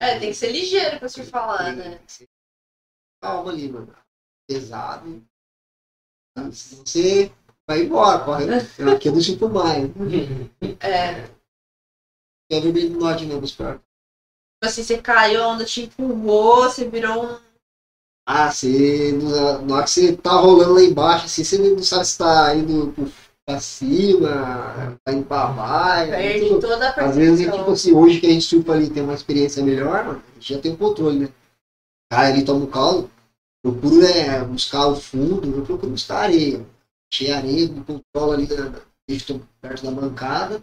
É, 0.00 0.18
tem 0.18 0.28
que 0.28 0.34
ser 0.34 0.52
ligeiro 0.52 0.98
pra 0.98 1.08
surfar 1.08 1.46
lá, 1.46 1.64
tem 1.64 1.76
né? 1.76 1.98
que 1.98 2.12
ser 2.12 2.28
Calma 3.22 3.50
ali, 3.50 3.72
mano. 3.72 3.94
Pesado. 4.46 5.24
Tá? 6.36 6.52
Senão 6.52 6.84
Você 6.84 7.32
vai 7.66 7.82
embora, 7.82 8.24
corre. 8.24 8.44
Aqui 8.94 9.08
eu 9.08 9.14
não 9.14 9.20
sinto 9.20 9.48
mais. 9.48 9.84
É. 10.84 11.34
É 12.52 12.60
vermelho 12.60 12.90
do 12.90 13.00
norte 13.00 13.26
piores. 13.26 13.52
Tipo 13.52 13.78
assim, 14.62 14.82
você 14.82 15.00
caiu, 15.00 15.42
a 15.42 15.48
onda 15.48 15.64
te 15.64 15.82
empurrou, 15.82 16.64
você 16.64 16.88
virou 16.88 17.24
um. 17.24 17.40
Ah, 18.26 18.50
você. 18.50 19.12
Na 19.12 19.58
na 19.62 19.74
hora 19.76 19.84
que 19.84 19.90
você 19.90 20.16
tá 20.16 20.32
rolando 20.32 20.74
lá 20.74 20.82
embaixo, 20.82 21.24
assim, 21.26 21.42
você 21.44 21.58
não 21.58 21.82
sabe 21.82 22.04
se 22.04 22.18
tá 22.18 22.54
indo 22.54 22.92
pro- 22.92 23.23
pra 23.46 23.60
cima, 23.60 24.96
tá 25.04 25.12
indo 25.12 25.24
pra 25.26 25.46
baixo. 25.48 26.12
é 26.12 26.16
Perde 26.16 26.50
muito- 26.50 26.66
toda 26.66 26.88
a 26.88 27.04
Às 27.04 27.16
vezes, 27.16 27.40
é 27.40 27.44
percepção. 27.44 27.58
tipo 27.58 27.70
assim, 27.72 27.92
hoje 27.92 28.20
que 28.20 28.26
a 28.26 28.30
gente 28.30 28.44
surfa 28.44 28.72
ali 28.72 28.90
tem 28.90 29.02
uma 29.02 29.14
experiência 29.14 29.62
melhor, 29.62 30.04
mano, 30.04 30.22
a 30.30 30.34
gente 30.34 30.54
já 30.54 30.60
tem 30.60 30.72
um 30.72 30.76
controle, 30.76 31.18
né? 31.20 31.28
Cai 32.10 32.32
ali, 32.32 32.44
toma 32.44 32.64
um 32.64 32.70
caldo, 32.70 33.10
procuro, 33.62 34.00
né, 34.00 34.42
buscar 34.44 34.86
o 34.86 34.96
fundo, 34.96 35.58
eu 35.58 35.64
procuro 35.64 35.92
buscar 35.92 36.20
areia. 36.22 36.64
Achei 37.12 37.30
areia, 37.30 37.68
me 37.68 37.84
controlo 37.84 38.32
ali, 38.32 38.48
estou 39.08 39.40
perto 39.60 39.84
da 39.84 39.90
bancada, 39.90 40.60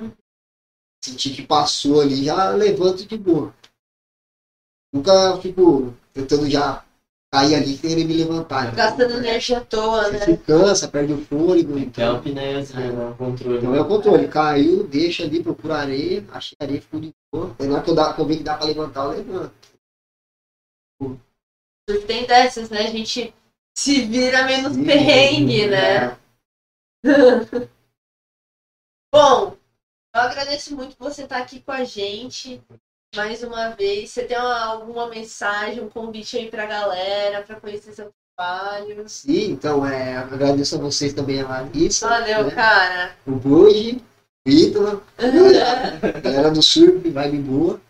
senti 1.03 1.29
que 1.31 1.45
passou 1.45 2.01
ali, 2.01 2.23
já 2.23 2.49
levanto 2.51 3.05
de 3.05 3.17
boa. 3.17 3.53
Nunca 4.93 5.37
fico 5.41 5.93
tentando 6.13 6.49
já 6.49 6.83
cair 7.33 7.55
ali, 7.55 7.77
querer 7.77 8.03
me 8.03 8.13
levantar. 8.13 8.65
né? 8.65 8.71
Gastando 8.75 9.15
energia 9.15 9.59
à 9.59 9.61
toa, 9.65 10.03
Você 10.05 10.11
né? 10.11 10.19
se 10.19 10.37
cansa, 10.37 10.87
perde 10.89 11.13
o 11.13 11.25
fôlego, 11.25 11.73
Que 11.75 11.79
é 11.79 11.83
então... 11.83 12.15
o 12.15 12.17
apneiazinho, 12.17 12.93
né? 12.97 13.09
O 13.09 13.15
controle. 13.15 13.57
Então 13.57 13.75
é 13.75 13.81
o 13.81 13.87
controle, 13.87 14.27
caiu, 14.27 14.85
deixa 14.85 15.23
ali, 15.23 15.41
procura 15.41 15.77
areia, 15.77 16.25
achei 16.31 16.57
areia, 16.59 16.81
fico 16.81 16.99
de 16.99 17.11
boa. 17.33 17.55
Aí 17.57 17.67
na 17.67 17.75
hora 17.75 17.83
que 17.83 17.89
eu, 17.89 17.95
dá, 17.95 18.13
que 18.13 18.19
eu 18.19 18.25
ver 18.25 18.37
que 18.37 18.43
dá 18.43 18.57
pra 18.57 18.65
levantar, 18.65 19.05
eu 19.05 19.11
levanto. 19.11 19.55
Tem 22.05 22.25
dessas, 22.27 22.69
né? 22.69 22.81
A 22.81 22.91
gente 22.91 23.33
se 23.77 24.05
vira 24.05 24.43
menos 24.45 24.73
Sim, 24.73 24.85
perrengue, 24.85 25.67
né? 25.67 26.17
Bom, 29.13 29.57
eu 30.15 30.21
agradeço 30.21 30.75
muito 30.75 30.95
por 30.95 31.11
você 31.11 31.23
estar 31.23 31.39
aqui 31.41 31.61
com 31.61 31.71
a 31.71 31.83
gente 31.83 32.61
mais 33.15 33.43
uma 33.43 33.69
vez. 33.69 34.09
Você 34.09 34.23
tem 34.23 34.37
uma- 34.37 34.59
alguma 34.65 35.07
mensagem, 35.09 35.81
um 35.81 35.89
convite 35.89 36.37
aí 36.37 36.49
pra 36.49 36.65
galera, 36.65 37.43
pra 37.43 37.59
conhecer 37.59 37.93
seu 37.93 38.09
trabalho? 38.37 39.07
Sim, 39.09 39.51
então 39.51 39.85
é, 39.85 40.17
agradeço 40.17 40.75
a 40.75 40.79
vocês 40.79 41.13
também, 41.13 41.41
a 41.41 41.47
Larissa, 41.47 42.07
Valeu, 42.07 42.45
né? 42.45 42.51
cara. 42.55 43.15
o 43.27 43.31
Buji, 43.31 44.01
o 44.47 44.49
Ítalo, 44.49 45.03
a 45.17 46.19
galera 46.19 46.51
do 46.51 46.61
surf, 46.61 47.09
vibe 47.09 47.39
boa. 47.39 47.81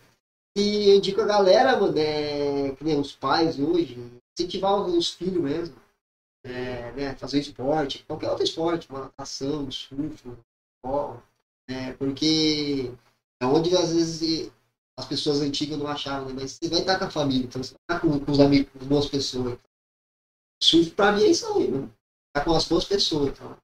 E 0.57 0.89
eu 0.89 0.95
indico 0.97 1.21
a 1.21 1.25
galera, 1.25 1.79
mano, 1.79 1.97
é, 1.97 2.71
que 2.75 2.83
nem 2.83 2.99
os 2.99 3.13
pais 3.13 3.57
hoje, 3.57 3.97
incentivar 4.37 4.81
os 4.81 5.11
filhos 5.11 5.41
mesmo. 5.41 5.75
É, 6.43 6.91
né, 6.93 7.15
fazer 7.19 7.39
esporte, 7.39 8.03
qualquer 8.07 8.27
outro 8.31 8.43
esporte, 8.43 8.87
uma 8.89 9.01
natação, 9.01 9.69
surf, 9.69 10.17
futebol, 10.17 11.21
né, 11.69 11.93
porque 11.99 12.91
é 13.39 13.45
onde 13.45 13.77
às 13.77 13.93
vezes 13.93 14.51
pessoas 15.11 15.41
antigas 15.41 15.77
não 15.77 15.87
achavam, 15.87 16.29
né, 16.29 16.35
mas 16.39 16.53
você 16.53 16.69
vai 16.69 16.79
estar 16.79 16.97
com 16.97 17.05
a 17.05 17.09
família, 17.09 17.45
então 17.45 17.61
você 17.61 17.73
vai 17.73 17.97
estar 17.97 18.07
com, 18.07 18.17
com 18.17 18.31
os 18.31 18.39
amigos, 18.39 18.71
com 18.79 18.85
boas 18.85 19.07
pessoas. 19.07 19.57
Surf 20.63 20.91
pra 20.91 21.11
mim 21.11 21.23
é 21.23 21.27
isso 21.27 21.45
aí, 21.53 21.69
mano. 21.69 21.93
Tá 22.33 22.45
com 22.45 22.53
as 22.55 22.65
boas 22.65 22.85
pessoas, 22.85 23.29
então. 23.29 23.57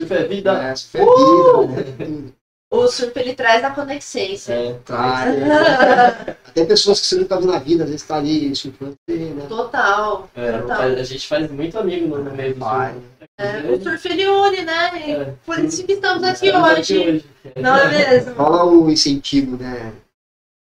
Surf 0.00 0.12
é 0.12 0.26
vida. 0.26 0.52
É, 0.60 0.74
surf 0.74 0.98
é 0.98 1.04
vida, 1.04 1.66
né, 1.66 2.04
tudo. 2.04 2.36
O 2.72 2.88
surf 2.88 3.16
ele 3.20 3.34
traz 3.34 3.62
a 3.62 3.70
conexência. 3.70 4.52
É. 4.52 4.72
Traz. 4.84 5.36
Até 6.48 6.64
pessoas 6.64 7.00
que 7.00 7.06
você 7.06 7.16
nunca 7.16 7.38
viu 7.38 7.52
na 7.52 7.60
vida, 7.60 7.84
às 7.84 7.90
vezes 7.90 8.06
tá 8.06 8.16
ali 8.16 8.56
surfando, 8.56 8.96
né? 9.08 9.46
Total. 9.48 10.28
É, 10.34 10.58
Total. 10.58 10.80
a 10.80 11.02
gente 11.04 11.28
faz 11.28 11.48
muito 11.48 11.78
amigo 11.78 12.18
no 12.18 12.34
meio 12.34 12.56
do 12.56 12.64
surf. 12.64 13.00
É, 13.38 13.70
o 13.70 13.80
surf 13.80 14.08
ele 14.08 14.26
une, 14.26 14.62
né? 14.62 15.12
É. 15.12 15.34
Por 15.44 15.58
isso 15.60 15.84
que 15.86 15.92
estamos 15.92 16.24
aqui 16.24 16.46
Estamos 16.46 16.70
aqui 16.70 16.98
hoje. 16.98 17.08
hoje. 17.08 17.24
Não 17.54 17.76
é 17.76 17.88
mesmo? 17.88 18.34
Rola 18.34 18.64
o 18.64 18.90
incentivo, 18.90 19.56
né? 19.56 19.92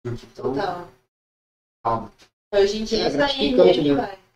Então, 0.07 0.55
Total. 0.55 0.89
calma. 1.85 2.13
Hoje 2.55 2.79
em 2.79 2.85
dia 2.85 3.05
É 3.05 3.09
isso 3.09 3.17
aí 3.17 3.53
gratificante, 3.53 3.81
mesmo, 3.83 3.97
né? 3.97 4.07
vai. 4.07 4.27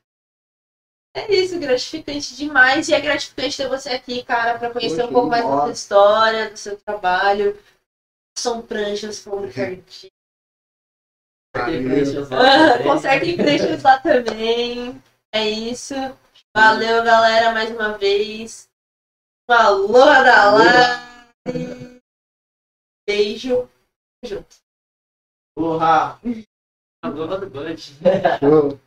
É 1.14 1.32
isso, 1.32 1.58
gratificante 1.58 2.36
demais. 2.36 2.88
E 2.88 2.94
é 2.94 3.00
gratificante 3.00 3.56
ter 3.56 3.68
você 3.68 3.90
aqui, 3.90 4.24
cara, 4.24 4.58
pra 4.58 4.70
conhecer 4.70 4.96
Poxa, 4.96 5.08
um 5.08 5.12
pouco 5.12 5.28
mais 5.28 5.44
da 5.44 5.60
sua 5.62 5.72
história, 5.72 6.50
do 6.50 6.56
seu 6.56 6.76
trabalho. 6.80 7.58
São 8.38 8.62
pranchas, 8.62 9.20
foram 9.20 9.48
Valeu. 9.50 9.84
pranchas 11.54 12.30
lá 12.30 12.38
também. 12.38 12.82
Consertem 12.84 13.36
pranchas 13.36 13.82
lá 13.82 14.00
também. 14.00 15.02
É 15.32 15.48
isso. 15.48 15.94
Valeu, 16.56 17.04
galera, 17.04 17.52
mais 17.52 17.70
uma 17.70 17.96
vez. 17.96 18.68
Falou 19.48 19.92
da 19.92 20.50
live. 20.52 22.00
Beijo. 23.06 23.68
Junto. 24.24 24.56
Porra! 25.60 26.18
Agora 27.02 27.36
do 27.36 27.50
Bud. 27.50 27.78
Show. 27.78 28.80